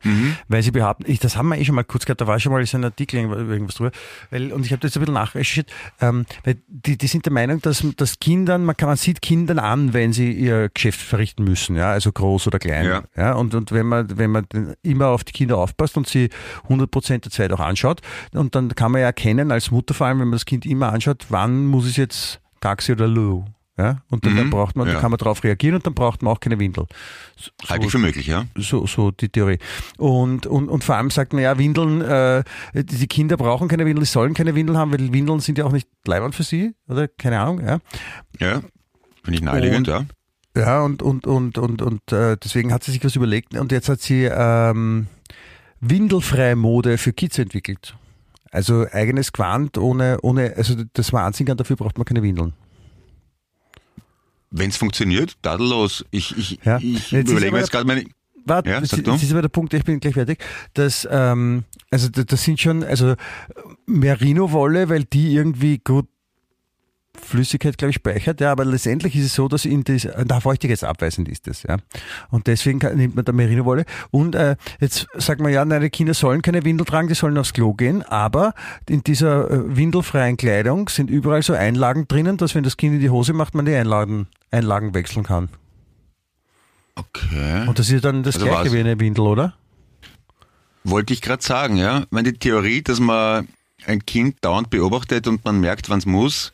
[0.48, 2.52] Weil sie behaupten, ich, das haben wir eh schon mal kurz gehabt, da war schon
[2.52, 3.90] mal so ein Artikel irgendwas drüber,
[4.30, 7.60] weil, und ich habe das ein bisschen nachrecherchiert, ähm, weil die, die sind der Meinung,
[7.60, 11.74] dass, dass Kindern, man, kann, man sieht Kindern an, wenn sie ihr Geschäft verrichten müssen,
[11.76, 12.84] ja, also groß oder klein.
[12.84, 13.02] Ja.
[13.16, 14.46] Ja, und, und wenn man, wenn man
[14.82, 16.30] immer auf die Kinder aufpasst und sie
[16.68, 18.00] 100% der Zeit auch anschaut,
[18.32, 20.92] und dann kann man ja erkennen, als Mutter vor allem, wenn man das Kind immer
[20.92, 23.44] anschaut, wann muss es jetzt Gaxi oder Lu.
[23.78, 24.92] Ja, und dann, dann braucht man, ja.
[24.92, 26.84] dann kann man darauf reagieren und dann braucht man auch keine Windel.
[27.36, 28.44] So- Halte ich für möglich, ja.
[28.54, 29.58] so, so die Theorie.
[29.96, 32.44] Und, und, und vor allem sagt man ja, Windeln, äh,
[32.74, 35.72] die Kinder brauchen keine Windeln, die sollen keine Windeln haben, weil Windeln sind ja auch
[35.72, 37.08] nicht leibend für sie, oder?
[37.08, 37.78] Keine Ahnung, ja.
[38.38, 38.60] Ja.
[39.22, 40.04] Finde ich naheliegend, ja.
[40.54, 43.88] Ja, und, und, und, und, und äh, deswegen hat sie sich was überlegt und jetzt
[43.88, 45.06] hat sie ähm,
[45.80, 47.96] windelfreie Mode für Kids entwickelt.
[48.50, 52.52] Also eigenes Quant ohne, ohne, also das war Anziehern, dafür braucht man keine Windeln.
[54.54, 56.04] Wenn es funktioniert, tadellos.
[56.10, 56.78] Ich, ich, Ja.
[56.78, 58.04] ich Jetzt überlege mir jetzt gerade meine.
[58.44, 60.42] Warte, Ja, das, ist aber der Punkt, ich bin gleich fertig.
[60.74, 63.14] Das, ähm, also da- das sind schon, also
[63.86, 66.06] Merino-Wolle, weil die irgendwie gut
[67.24, 71.28] Flüssigkeit, glaube ich, speichert, ja, aber letztendlich ist es so, dass in das, da feuchtigkeitsabweisend
[71.28, 71.76] ist das, ja.
[72.30, 73.84] Und deswegen kann, nimmt man da Merino-Wolle.
[74.10, 77.38] Und äh, jetzt sagt man ja, nein, die Kinder sollen keine Windel tragen, die sollen
[77.38, 78.54] aufs Klo gehen, aber
[78.88, 83.00] in dieser äh, windelfreien Kleidung sind überall so Einlagen drinnen, dass wenn das Kind in
[83.00, 85.48] die Hose macht, man die Einlagen, Einlagen wechseln kann.
[86.94, 87.66] Okay.
[87.66, 88.72] Und das ist dann das Also gleiche was?
[88.72, 89.54] wie eine Windel, oder?
[90.84, 92.00] Wollte ich gerade sagen, ja.
[92.00, 93.48] Ich meine, die Theorie, dass man
[93.86, 96.52] ein Kind dauernd beobachtet und man merkt, wann es muss,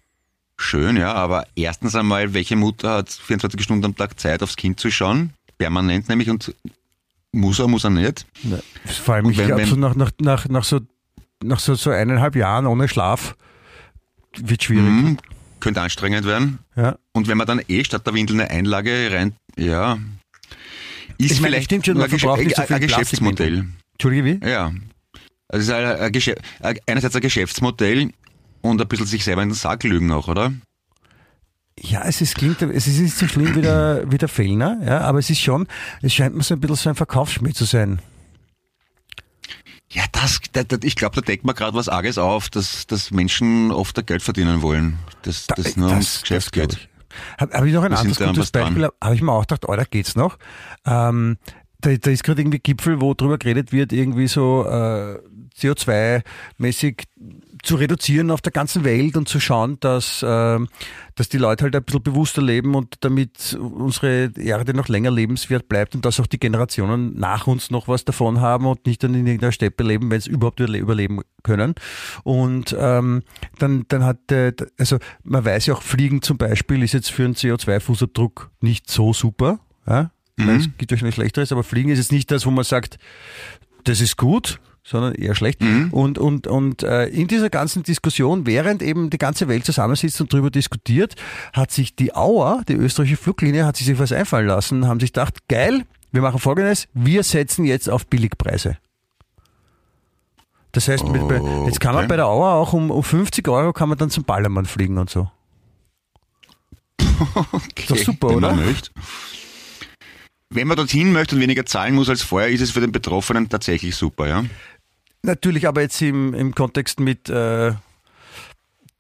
[0.59, 1.13] schön, ja.
[1.15, 5.33] Aber erstens einmal, welche Mutter hat 24 Stunden am Tag Zeit, aufs Kind zu schauen?
[5.57, 6.55] Permanent nämlich und
[7.33, 8.27] muss er, muss er nicht.
[8.43, 10.81] Ne, Vor allem, Und ich glaube, so nach, nach, nach, nach, so,
[11.43, 13.37] nach so, so eineinhalb Jahren ohne Schlaf
[14.37, 14.85] wird schwierig.
[14.85, 15.19] Mhm.
[15.61, 16.61] Könnte anstrengend werden.
[16.77, 16.97] Ja.
[17.13, 19.99] Und wenn man dann eh statt der Windel eine Einlage rein, ja,
[21.19, 23.65] ist Ich meine, vielleicht stimmt schon, man ein, verbraucht nicht so ein, viel ein Geschäftsmodell.
[23.95, 24.49] Entschuldige, wie?
[24.49, 24.73] Ja.
[25.49, 28.13] Also es ist ein, ein- einerseits ein Geschäftsmodell
[28.61, 30.53] und ein bisschen sich selber in den Sack lügen auch, oder?
[31.81, 35.01] Ja, es ist, klingt, es ist nicht so schlimm wie der, wie der Fellner, ja,
[35.03, 35.69] aber es ist schon,
[36.03, 38.01] es scheint mir so ein bisschen so ein Verkaufsschmied zu sein.
[39.91, 43.11] Ja, das, da, da, ich glaube, da deckt man gerade was Arges auf, dass, dass
[43.11, 44.99] Menschen oft da Geld verdienen wollen.
[45.23, 46.89] Dass das nur ums Geschäft glaub geht.
[47.39, 48.51] Habe hab ich noch ein Wir anderes da an gutes.
[48.51, 50.37] Beispiel, habe ich mir auch gedacht, oh, da geht's noch.
[50.85, 51.39] Ähm,
[51.81, 55.19] da, da ist gerade irgendwie Gipfel, wo drüber geredet wird, irgendwie so äh,
[55.57, 57.05] CO2-mäßig
[57.63, 60.59] zu reduzieren auf der ganzen Welt und zu schauen, dass, äh,
[61.15, 65.69] dass die Leute halt ein bisschen bewusster leben und damit unsere Erde noch länger lebenswert
[65.69, 69.15] bleibt und dass auch die Generationen nach uns noch was davon haben und nicht dann
[69.15, 71.75] in irgendeiner Steppe leben, wenn sie überhaupt überleben können.
[72.25, 73.23] Und ähm,
[73.59, 77.25] dann, dann hat, äh, also man weiß ja auch, Fliegen zum Beispiel ist jetzt für
[77.25, 79.61] einen CO2-Fußabdruck nicht so super.
[79.87, 80.11] Ja?
[80.37, 80.49] Mhm.
[80.51, 82.99] Es gibt wahrscheinlich Schlechteres, aber Fliegen ist jetzt nicht das, wo man sagt,
[83.85, 85.61] das ist gut, sondern eher schlecht.
[85.61, 85.91] Mhm.
[85.91, 90.33] Und, und, und äh, in dieser ganzen Diskussion, während eben die ganze Welt zusammensitzt und
[90.33, 91.15] darüber diskutiert,
[91.53, 95.47] hat sich die Auer, die österreichische Fluglinie, hat sich was einfallen lassen, haben sich gedacht,
[95.49, 98.79] geil, wir machen folgendes, wir setzen jetzt auf Billigpreise.
[100.73, 102.09] Das heißt, mit, oh, jetzt kann man okay.
[102.09, 105.11] bei der Auer auch um, um 50 Euro kann man dann zum Ballermann fliegen und
[105.11, 105.31] so.
[107.53, 107.83] okay.
[107.83, 108.59] Ist doch super, Wenn oder?
[110.51, 113.51] Wenn man dorthin möchte und weniger zahlen muss als vorher, ist es für den Betroffenen
[113.51, 114.45] tatsächlich super, ja?
[115.23, 117.73] Natürlich, aber jetzt im, im Kontext mit, äh,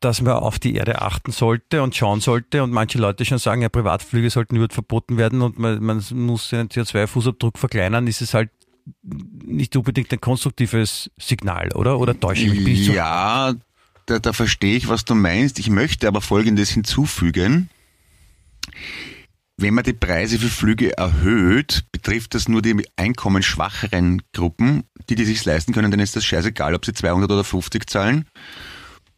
[0.01, 3.62] dass man auf die Erde achten sollte und schauen sollte und manche Leute schon sagen,
[3.62, 8.35] ja, Privatflüge sollten überhaupt verboten werden und man, man muss den CO2-Fußabdruck verkleinern, ist es
[8.35, 8.51] halt
[9.03, 11.99] nicht unbedingt ein konstruktives Signal, oder?
[11.99, 12.89] Oder täusche ich mich?
[12.89, 13.55] Ja,
[14.07, 15.59] da, da verstehe ich, was du meinst.
[15.59, 17.69] Ich möchte aber Folgendes hinzufügen.
[19.61, 24.85] Wenn man die Preise für Flüge erhöht, betrifft das nur die einkommensschwacheren Gruppen.
[25.11, 28.27] Die, die sich leisten können, denen ist das scheißegal, ob sie 200 oder 50 zahlen.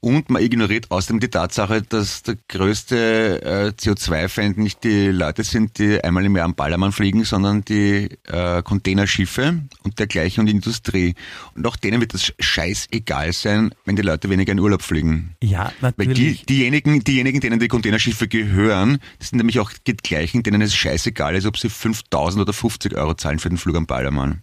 [0.00, 5.78] Und man ignoriert außerdem die Tatsache, dass der größte äh, CO2-Feind nicht die Leute sind,
[5.78, 10.52] die einmal im Jahr am Ballermann fliegen, sondern die äh, Containerschiffe und dergleichen und die
[10.52, 11.14] Industrie.
[11.54, 15.36] Und auch denen wird das scheißegal sein, wenn die Leute weniger in Urlaub fliegen.
[15.42, 16.08] Ja, natürlich.
[16.08, 20.62] Weil die, diejenigen, diejenigen, denen die Containerschiffe gehören, das sind nämlich auch die gleichen, denen
[20.62, 24.40] es scheißegal ist, ob sie 5000 oder 50 Euro zahlen für den Flug am Ballermann.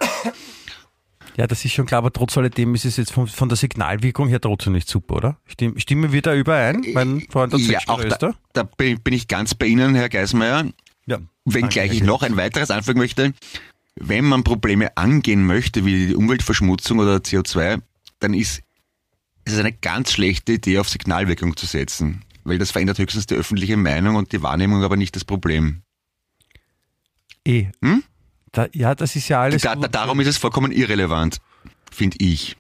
[1.36, 4.28] Ja, das ist schon klar, aber trotz alledem ist es jetzt von, von der Signalwirkung
[4.28, 5.38] her trotzdem nicht super, oder?
[5.46, 9.54] Stimme, stimmen wir da überein, mein Freund und Ja, auch da, da, bin ich ganz
[9.54, 10.66] bei Ihnen, Herr Geismeier.
[11.06, 11.20] Ja.
[11.46, 13.34] Wenngleich ich noch ein weiteres anfügen möchte.
[13.96, 17.82] Wenn man Probleme angehen möchte, wie die Umweltverschmutzung oder CO2,
[18.20, 18.62] dann ist
[19.46, 22.24] es eine ganz schlechte Idee, auf Signalwirkung zu setzen.
[22.44, 25.82] Weil das verändert höchstens die öffentliche Meinung und die Wahrnehmung, aber nicht das Problem.
[27.46, 27.68] Eh.
[27.82, 28.04] Hm?
[28.58, 29.62] Da, ja, das ist ja alles.
[29.62, 31.38] Da, da, darum ist es vollkommen irrelevant,
[31.92, 32.58] finde ich.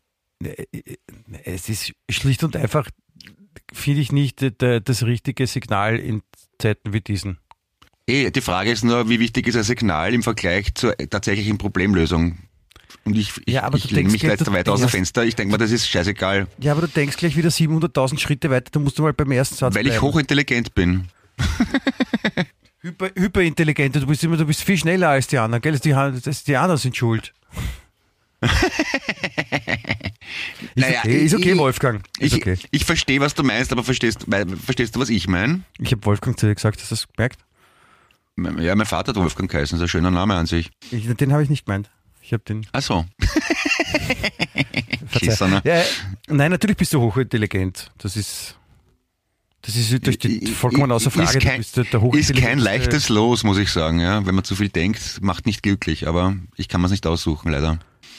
[1.44, 2.88] Es ist schlicht und einfach,
[3.74, 6.22] finde ich nicht das richtige Signal in
[6.60, 7.40] Zeiten wie diesen.
[8.06, 12.38] Eh, die Frage ist nur, wie wichtig ist ein Signal im Vergleich zur tatsächlichen Problemlösung?
[13.04, 15.26] Und ich, ich, ja, ich lege mich jetzt weiter aus dem Fenster.
[15.26, 16.46] Ich denke mal, das ist scheißegal.
[16.60, 18.70] Ja, aber du denkst gleich wieder 700.000 Schritte weiter.
[18.72, 19.96] Da musst du mal beim ersten Satz Weil bleiben.
[19.96, 21.08] ich hochintelligent bin.
[22.88, 25.78] Hyper, hyperintelligente, du bist immer, du bist viel schneller als die anderen, gell?
[25.78, 27.34] Die, das, die anderen sind schuld.
[28.42, 28.52] ist,
[30.76, 32.06] naja, okay, ist okay, Wolfgang.
[32.20, 32.58] Ist ich, okay.
[32.72, 34.26] ich verstehe, was du meinst, aber verstehst,
[34.64, 35.64] verstehst du, was ich meine?
[35.80, 37.42] Ich habe Wolfgang zu dir gesagt, hast du das gemerkt?
[38.62, 40.70] Ja, mein Vater hat Wolfgang geheißen, das ist ein schöner Name an sich.
[40.92, 41.90] Ich, den habe ich nicht gemeint.
[42.22, 42.66] Ich habe den.
[42.72, 43.06] Ach so.
[45.64, 45.84] ja,
[46.28, 47.92] nein, natürlich bist du hochintelligent.
[47.98, 48.56] Das ist.
[49.68, 51.40] Das ist, das steht vollkommen außer Frage.
[51.40, 51.62] Ist kein,
[51.92, 54.00] der, ist kein leichtes Los, muss ich sagen.
[54.00, 54.26] Ja?
[54.26, 56.08] Wenn man zu viel denkt, macht nicht glücklich.
[56.08, 57.78] Aber ich kann mir es nicht aussuchen, leider.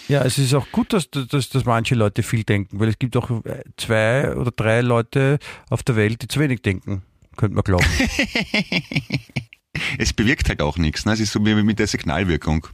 [0.08, 3.16] Ja, es ist auch gut, dass, dass, dass manche Leute viel denken, weil es gibt
[3.16, 5.38] auch äh, zwei oder drei Leute
[5.70, 7.00] auf der Welt, die zu wenig denken,
[7.38, 7.86] könnte man glauben.
[9.98, 11.06] es bewirkt halt auch nichts.
[11.06, 11.14] Ne?
[11.14, 12.66] Es ist so wie mit der Signalwirkung.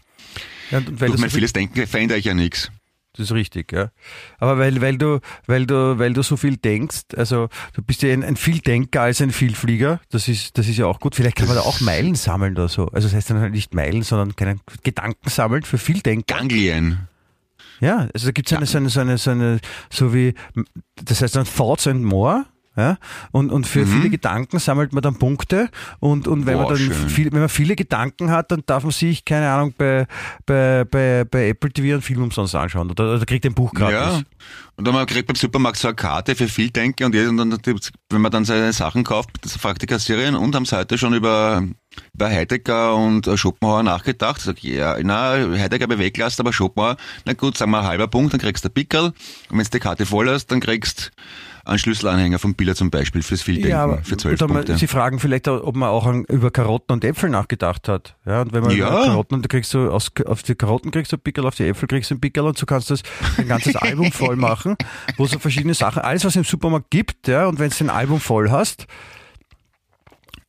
[0.72, 2.72] Ja, Durch mein vieles Denken verändere ich ja nichts.
[3.16, 3.90] Das ist richtig, ja.
[4.38, 8.12] Aber weil, weil du, weil du, weil du so viel denkst, also du bist ja
[8.12, 11.14] ein, ein Vieldenker als ein Vielflieger, das ist, das ist ja auch gut.
[11.14, 12.86] Vielleicht kann man da auch Meilen sammeln oder so.
[12.88, 16.34] Also das heißt dann halt nicht Meilen, sondern keine Gedanken sammeln für Vieldenker.
[16.34, 17.08] Ganglien.
[17.80, 19.60] Ja, also da gibt es eine, so eine, so eine, so eine,
[19.90, 20.34] so wie,
[20.96, 22.46] das heißt dann Thoughts and More,
[22.76, 22.98] ja?
[23.30, 23.86] Und, und für mhm.
[23.86, 25.70] viele Gedanken sammelt man dann Punkte
[26.00, 28.92] und, und wenn Boah, man dann viel, wenn man viele Gedanken hat, dann darf man
[28.92, 30.06] sich, keine Ahnung, bei,
[30.46, 33.94] bei, bei, bei Apple TV einen Film umsonst anschauen oder, oder kriegt ein Buch gratis.
[33.96, 34.22] Ja.
[34.76, 37.80] Und dann man kriegt beim Supermarkt so eine Karte für viel Denken und, und dann,
[38.10, 41.14] wenn man dann seine Sachen kauft, das fragt die Kassiererin und haben sie heute schon
[41.14, 41.62] über,
[42.12, 44.40] über Heidegger und Schopenhauer nachgedacht.
[44.40, 48.40] Sag, ja, na, Heidegger ich weggelassen, aber Schopenhauer, na gut, sagen wir halber Punkt, dann
[48.40, 49.12] kriegst du Pickel
[49.48, 51.12] und wenn du die Karte voll hast, dann kriegst
[51.64, 54.76] einen Schlüsselanhänger vom Biller zum Beispiel fürs Vieldenken ja, für zwölf Punkte.
[54.76, 58.16] Sie fragen vielleicht, ob man auch an, über Karotten und Äpfel nachgedacht hat.
[58.26, 58.88] Ja, und wenn man ja.
[58.88, 61.88] Karotten, und kriegst du aus, auf die Karotten kriegst du ein Pickel, auf die Äpfel
[61.88, 62.96] kriegst du ein Pickel und so kannst du
[63.38, 64.76] ein ganzes Album voll machen,
[65.16, 67.90] wo so verschiedene Sachen, alles was es im Supermarkt gibt, ja, und wenn du ein
[67.90, 68.86] Album voll hast,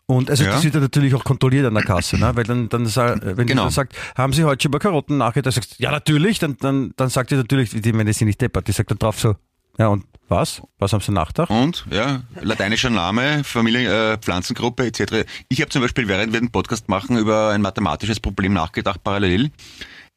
[0.08, 0.52] und also ja.
[0.52, 2.32] das wird ja natürlich auch kontrolliert an der Kasse, ne?
[2.36, 3.68] Weil dann, dann wenn genau.
[3.68, 5.56] die sagt, haben Sie heute schon über Karotten nachgedacht?
[5.56, 8.72] Sagst ja natürlich, dann, dann, dann sagt die natürlich, die meine, sie nicht deppert, die
[8.72, 9.36] sagt dann drauf so,
[9.78, 10.62] Ja, und was?
[10.80, 11.52] Was haben Sie nachgedacht?
[11.52, 15.28] Und, ja, lateinischer Name, Familie, äh, Pflanzengruppe etc.
[15.50, 19.52] Ich habe zum Beispiel, während wir den Podcast machen, über ein mathematisches Problem nachgedacht, parallel,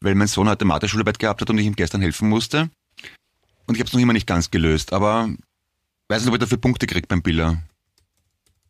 [0.01, 2.71] weil mein Sohn heute Mathe-Schularbeit gehabt hat und ich ihm gestern helfen musste.
[3.67, 5.29] Und ich habe es noch immer nicht ganz gelöst, aber
[6.09, 7.59] weiß nicht, ob ich dafür Punkte kriege beim Biller.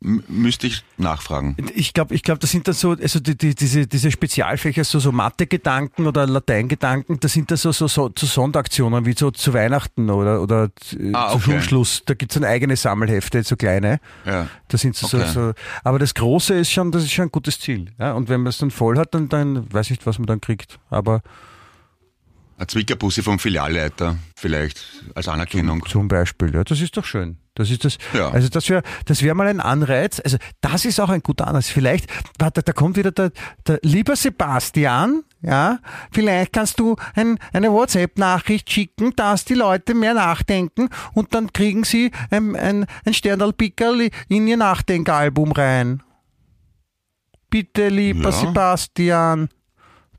[0.01, 1.57] M müsste ich nachfragen.
[1.75, 5.01] Ich glaube, ich glaube, das sind dann so, also die, die, diese, diese Spezialfächer, so,
[5.01, 9.53] so Mathe-Gedanken oder Latein-Gedanken, das sind da so, so, so, so Sonderaktionen, wie so zu
[9.55, 10.71] Weihnachten oder, oder
[11.15, 11.41] Ah, zu okay.
[11.41, 12.03] Schulschluss.
[12.07, 13.99] Da gibt's dann eigene Sammelhefte, so kleine.
[14.25, 14.47] Ja.
[14.69, 15.27] Da sind so, Okay.
[15.27, 17.93] so, so, aber das Große ist schon, das ist schon ein gutes Ziel.
[17.99, 18.13] Ja?
[18.13, 20.41] Und wenn man es dann voll hat, dann, dann weiß ich nicht, was man dann
[20.41, 20.79] kriegt.
[20.91, 21.23] Aber
[22.57, 24.81] Ein Zwickerbussi vom Filialleiter, vielleicht,
[25.15, 25.85] als Anerkennung.
[25.87, 27.37] Zum Beispiel, ja, das ist doch schön.
[27.59, 28.31] Das ist das, Ja.
[28.31, 30.21] also das wäre, das wäre mal ein Anreiz.
[30.25, 31.69] Also das ist auch ein guter Anreiz.
[31.69, 33.33] Vielleicht, warte, da kommt wieder der,
[33.67, 35.79] der lieber Sebastian, ja,
[36.11, 41.85] vielleicht kannst du ein, eine WhatsApp-Nachricht schicken, dass die Leute mehr nachdenken und dann kriegen
[41.85, 46.03] sie ein, ein, ein Sterndal-Pickerl in ihr Nachdenkalbum rein.
[47.51, 48.33] Bitte, lieber Ja.
[48.33, 49.49] Sebastian,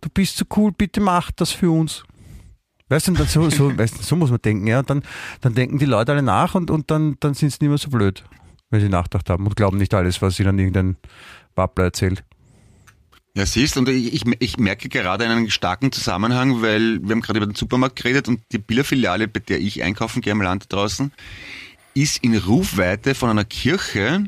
[0.02, 2.04] du bist so cool, bitte mach das für uns.
[2.90, 4.80] Weißt du, so, so, weißt so muss man denken, ja.
[4.80, 5.04] Und dann,
[5.42, 7.90] dann denken die Leute alle nach und, und dann, dann sind sie nicht mehr so
[7.90, 8.24] blöd,
[8.70, 10.98] wenn sie nachgedacht haben und glauben nicht alles, was ihnen irgendein
[11.56, 12.24] Wappler erzählt.
[13.36, 17.46] Ja, siehst, und ich, ich, merke gerade einen starken Zusammenhang, weil wir haben gerade über
[17.46, 21.14] den Supermarkt geredet und die Billerfiliale, bei der ich einkaufen gehe am Land draußen,
[21.94, 24.26] ist in Rufweite von einer Kirche,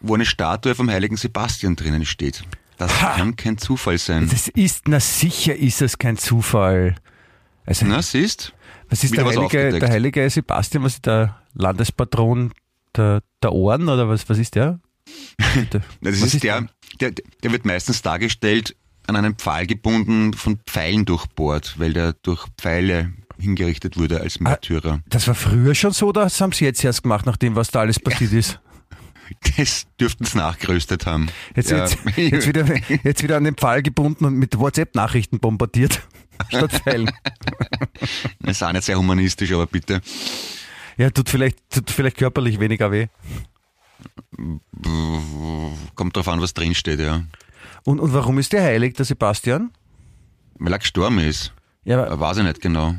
[0.00, 2.44] wo eine Statue vom heiligen Sebastian drinnen steht.
[2.76, 4.28] Das kann kein Zufall sein.
[4.28, 6.94] Das ist, na sicher ist es kein Zufall.
[7.68, 8.54] Also, Na, siehst?
[8.88, 12.52] was ist der was heilige, der heilige Sebastian, was ist der Landespatron
[12.96, 14.80] der, der Ohren oder was, was ist der?
[16.00, 16.66] Das was ist, der,
[17.00, 17.12] der,
[17.42, 18.74] der wird meistens dargestellt
[19.06, 25.00] an einen Pfahl gebunden, von Pfeilen durchbohrt, weil der durch Pfeile hingerichtet wurde als Märtyrer.
[25.08, 28.00] Das war früher schon so, oder haben sie jetzt erst gemacht, nachdem was da alles
[28.00, 28.60] passiert ist?
[29.58, 31.28] Das dürften sie nachgerüstet haben.
[31.54, 31.84] Jetzt, Ja.
[31.84, 32.64] jetzt, jetzt, wieder,
[33.04, 36.02] jetzt wieder an den Pfahl gebunden und mit WhatsApp-Nachrichten bombardiert.
[36.48, 37.10] Statt Pfeilen.
[38.40, 40.00] Das ist auch nicht sehr humanistisch, aber bitte.
[40.96, 43.08] Ja, tut vielleicht, tut vielleicht körperlich weniger weh.
[45.94, 47.24] Kommt drauf an, was drinsteht, ja.
[47.84, 49.70] Und, und warum ist der heilig, der Sebastian?
[50.58, 51.52] Weil er gestorben ist.
[51.84, 52.94] Ja, aber Weiß ich nicht genau.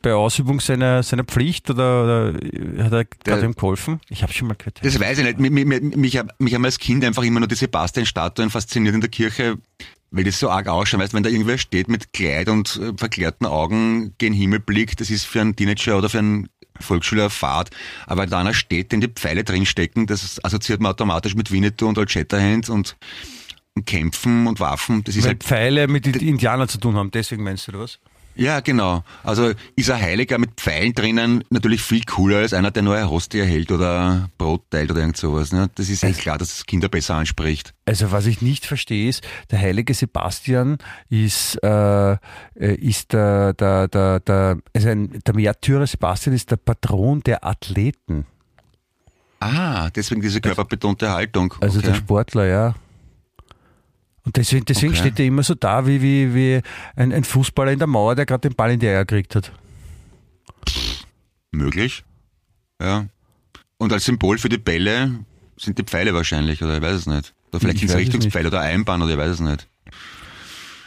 [0.00, 4.00] bei Ausübung seiner, seiner Pflicht oder, oder hat er gerade ihm geholfen?
[4.08, 4.80] Ich habe schon mal gehört.
[4.82, 5.40] Das weiß ich nicht.
[5.40, 9.10] Mich, mich, mich, mich haben als Kind einfach immer nur die Sebastian-Statuen fasziniert in der
[9.10, 9.58] Kirche,
[10.12, 11.00] weil das so arg ausschaut.
[11.00, 15.10] Weißt, wenn da irgendwer steht mit Kleid und äh, verklärten Augen gen Himmel blickt, das
[15.10, 16.48] ist für einen Teenager oder für einen
[16.78, 17.70] Volksschüler Fahrt.
[18.06, 21.88] Aber wenn da einer steht, den die Pfeile drinstecken, das assoziiert man automatisch mit Winnetou
[21.88, 22.96] und Old Shatterhand und,
[23.74, 25.02] und Kämpfen und Waffen.
[25.04, 27.98] Das ist Weil halt Pfeile mit den Indianern zu tun haben, deswegen meinst du was?
[28.34, 29.04] Ja, genau.
[29.22, 33.10] Also ist ein Heiliger mit Pfeilen drinnen natürlich viel cooler als einer, der nur eine
[33.10, 35.52] Hostie erhält oder Brot teilt oder irgend sowas.
[35.52, 35.68] Ne?
[35.74, 37.74] Das ist echt klar, dass es Kinder besser anspricht.
[37.84, 40.78] Also was ich nicht verstehe ist, der heilige Sebastian
[41.10, 42.18] ist, äh, äh,
[42.54, 48.26] ist der, der, der, der, also ein, der Märtyrer Sebastian ist der Patron der Athleten.
[49.40, 51.54] Ah, deswegen diese körperbetonte Haltung.
[51.60, 51.88] Also okay.
[51.88, 52.74] der Sportler, ja.
[54.24, 55.00] Und deswegen, deswegen Okay.
[55.00, 56.60] steht er immer so da wie, wie, wie
[56.96, 59.52] ein, ein Fußballer in der Mauer, der gerade den Ball in die Eier gekriegt hat.
[61.50, 62.04] Möglich.
[62.80, 63.06] Ja.
[63.78, 65.10] Und als Symbol für die Bälle
[65.58, 67.34] sind die Pfeile wahrscheinlich, oder ich weiß es nicht.
[67.50, 69.68] Oder vielleicht Ich sind es weiß es Richtungspfeile oder Einbahn, oder ich weiß es nicht.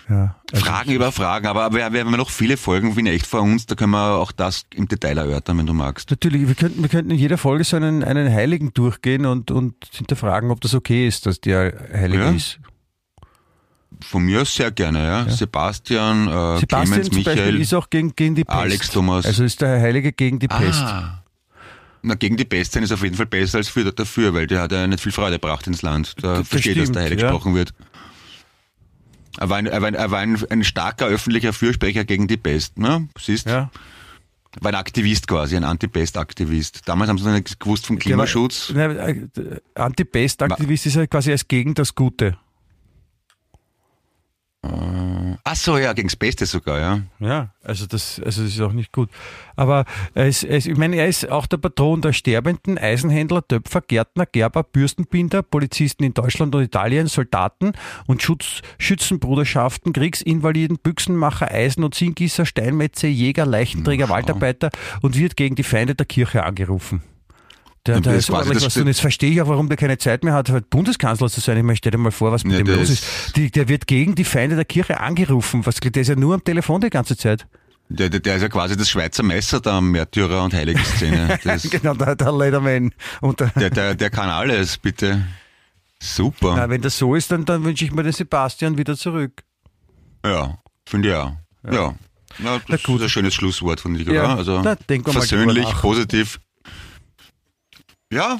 [0.09, 0.35] Ja.
[0.53, 3.41] Also, Fragen über Fragen, aber wir, wir haben ja noch viele Folgen wie echt vor
[3.41, 6.11] uns, da können wir auch das im Detail erörtern, wenn du magst.
[6.11, 9.73] Natürlich, wir könnten, wir könnten in jeder Folge so einen, einen Heiligen durchgehen und, und
[9.91, 12.31] hinterfragen, ob das okay ist, dass der Heilige Ja.
[12.31, 12.59] ist.
[14.01, 15.29] Von mir aus sehr gerne, ja.
[15.29, 17.61] Sebastian, äh, Sebastian Clemens, zum Beispiel Michael.
[17.61, 18.57] ist auch gegen, gegen die Pest.
[18.57, 19.25] Alex Thomas.
[19.25, 20.81] Also ist der Heilige gegen die Pest.
[20.81, 21.23] Ah.
[22.01, 24.61] Na, gegen die Pest sein ist auf jeden Fall besser als für dafür, weil der
[24.61, 26.13] hat ja nicht viel Freude gebracht ins Land.
[26.21, 27.27] Da Das versteht, dass stimmt, der heilig ja.
[27.29, 27.73] gesprochen wird.
[29.37, 32.37] Er war, ein, er, war ein, er war ein, ein starker öffentlicher Fürsprecher gegen die
[32.37, 33.09] Pest, ne?
[33.19, 33.47] Siehst?
[33.47, 33.69] Ja.
[34.61, 36.87] War ein Aktivist quasi, ein Anti-Pest-Aktivist.
[36.87, 38.69] Damals haben sie noch nicht gewusst vom Klimaschutz.
[38.69, 39.27] Äh,
[39.73, 42.37] Anti-Pest-Aktivist ist ja quasi als gegen das Gute.
[45.43, 47.01] Ach so, ja, gegens Beste sogar, ja.
[47.19, 49.09] Ja, also das, also das ist auch nicht gut.
[49.55, 53.47] Aber er ist, er ist, ich meine, er ist auch der Patron der Sterbenden, Eisenhändler,
[53.47, 57.73] Töpfer, Gärtner, Gerber, Bürstenbinder, Polizisten in Deutschland und Italien, Soldaten
[58.07, 64.69] und Schutz, Schützenbruderschaften, Kriegsinvaliden, Büchsenmacher, Eisen- und Zinngießer, Steinmetze, Jäger, Leichenträger, Waldarbeiter
[65.01, 67.03] und wird gegen die Feinde der Kirche angerufen.
[67.87, 68.77] Der das ist ordentlich das- was.
[68.77, 71.57] Und jetzt verstehe ich auch, warum der keine Zeit mehr hat, halt Bundeskanzler zu sein.
[71.57, 73.35] Ich möchte dir mal vor, was mit Ja, dem los ist- ist.
[73.37, 75.65] Die, der wird gegen die Feinde der Kirche angerufen.
[75.65, 77.45] Was, der ist ja nur am Telefon die ganze Zeit.
[77.89, 81.37] Der, der, der ist ja quasi das Schweizer Messer der Märtyrer und Heiligenszene.
[81.43, 82.91] Das, genau, der, der Leatherman.
[83.21, 85.23] Und der, der, der, der kann alles, bitte.
[86.01, 86.55] Super.
[86.57, 89.43] na, wenn das so ist, dann, dann wünsche ich mir den Sebastian wieder zurück.
[90.25, 90.57] Ja,
[90.87, 91.33] finde ich auch.
[91.71, 91.93] Ja.
[92.43, 92.61] ja.
[92.67, 92.97] das gut.
[92.97, 94.37] ist ein schönes Schlusswort von dir, Ja, oder?
[94.37, 94.75] Also da
[95.11, 96.39] versöhnlich, positiv.
[98.11, 98.39] Ja,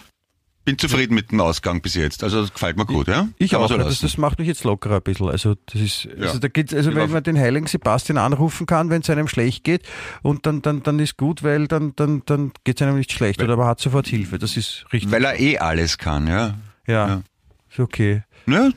[0.64, 2.24] bin zufrieden mit dem Ausgang bis jetzt.
[2.24, 3.28] Also das gefällt mir gut, ja?
[3.38, 5.30] Ich auch, so das, das macht mich jetzt lockerer ein bisschen.
[5.30, 6.28] Also das ist, Ja.
[6.28, 9.10] also da geht's, also Ich wenn war- man den heiligen Sebastian anrufen kann, wenn es
[9.10, 9.84] einem schlecht geht,
[10.24, 13.42] und dann, dann, dann ist gut, weil dann, dann, dann geht es einem nicht schlecht
[13.44, 14.40] oder man hat sofort Hilfe.
[14.40, 15.12] Das ist richtig.
[15.12, 16.56] Weil er eh alles kann, ja.
[16.88, 17.22] ja, ja.
[17.70, 18.24] ist okay.
[18.48, 18.74] Ne?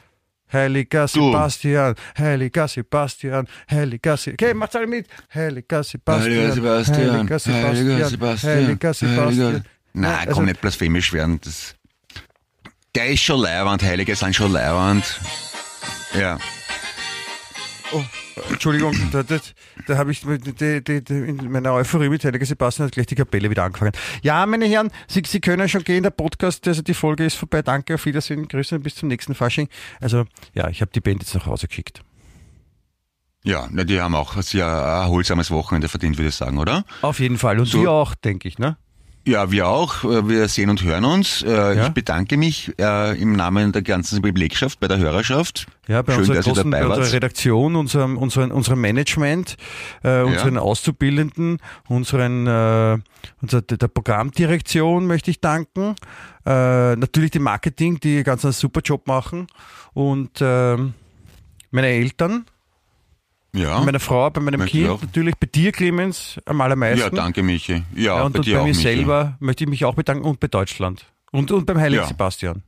[0.52, 1.26] Heiliger Du.
[1.26, 4.34] Sebastian, heiliger Sebastian, heiliger Sebastian.
[4.48, 5.06] Okay, macht's alle mit.
[5.34, 9.46] Heiliger Sebastian, Heiliger Sebastian, heiliger Sebastian, heiliger Sebastian, heiliger Sebastian.
[9.52, 9.62] heiliger-
[9.92, 11.40] Nein, Ja, also- komm nicht blasphemisch werden.
[11.42, 11.74] Das,
[12.94, 15.20] der ist schon leiwand, Heilige sind schon leiwand.
[16.18, 16.38] Ja.
[17.92, 18.02] Oh,
[18.50, 19.38] Entschuldigung, da, da,
[19.86, 23.14] da habe ich die, die, die, in meiner Euphorie mit Heiliger Sebastian hat gleich die
[23.14, 23.92] Kapelle wieder angefangen.
[24.22, 27.62] Ja, meine Herren, Sie, Sie können schon gehen, der Podcast, also die Folge ist vorbei.
[27.62, 29.68] Danke, auf Wiedersehen, Grüße und bis zum nächsten Fasching.
[30.00, 30.24] Also,
[30.54, 32.02] ja, ich habe die Band jetzt nach Hause geschickt.
[33.42, 36.84] Ja, na, die haben auch ein sehr erholsames Wochenende verdient, würde ich sagen, oder?
[37.00, 37.58] Auf jeden Fall.
[37.58, 37.80] Und So.
[37.80, 38.76] Sie auch, denke ich, ne?
[39.26, 40.04] Ja, wir auch.
[40.04, 41.42] Äh, Wir sehen und hören uns.
[41.42, 41.86] Äh, Ja.
[41.86, 45.66] Ich bedanke mich äh, im Namen der ganzen Belegschaft bei der Hörerschaft.
[45.86, 47.12] Ja, bei, Schön, unserer, großen, dabei bei unserer.
[47.14, 49.56] Redaktion, unserem, unserem, unserem Management,
[50.02, 51.58] äh, unseren Auszubildenden,
[51.88, 52.98] unseren, äh,
[53.42, 55.94] unser, der Programmdirektion möchte ich danken.
[56.46, 59.46] Äh, natürlich dem Marketing, die ganz einen super Job machen.
[59.92, 60.94] Und ähm,
[61.70, 62.46] meine Eltern,
[63.54, 63.78] Ja.
[63.78, 65.00] bei meiner Frau, bei meinem Möchte Kind, auch.
[65.00, 67.00] natürlich bei dir, Clemens, am allermeisten.
[67.00, 67.82] ja, danke, Michi.
[67.94, 68.82] Ja, Ja, und, bei und dir bei auch, mir Michi.
[68.82, 71.06] selber möchte ich mich auch bedanken und bei Deutschland.
[71.32, 72.08] Und, und beim Heiligen Ja.
[72.08, 72.62] Sebastian.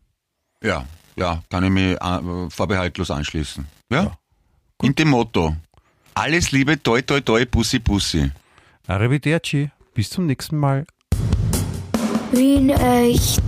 [0.62, 0.84] Ja,
[1.16, 3.66] ja, kann ich mich äh, vorbehaltlos anschließen.
[3.90, 4.02] Ja?
[4.04, 4.12] Ja.
[4.82, 5.54] In dem Motto.
[6.14, 8.30] Alles Liebe, toi, toi, toi, Bussi, Bussi.
[8.86, 9.70] Arrivederci.
[9.94, 10.86] Bis zum nächsten Mal.
[12.32, 13.42] Wien echt.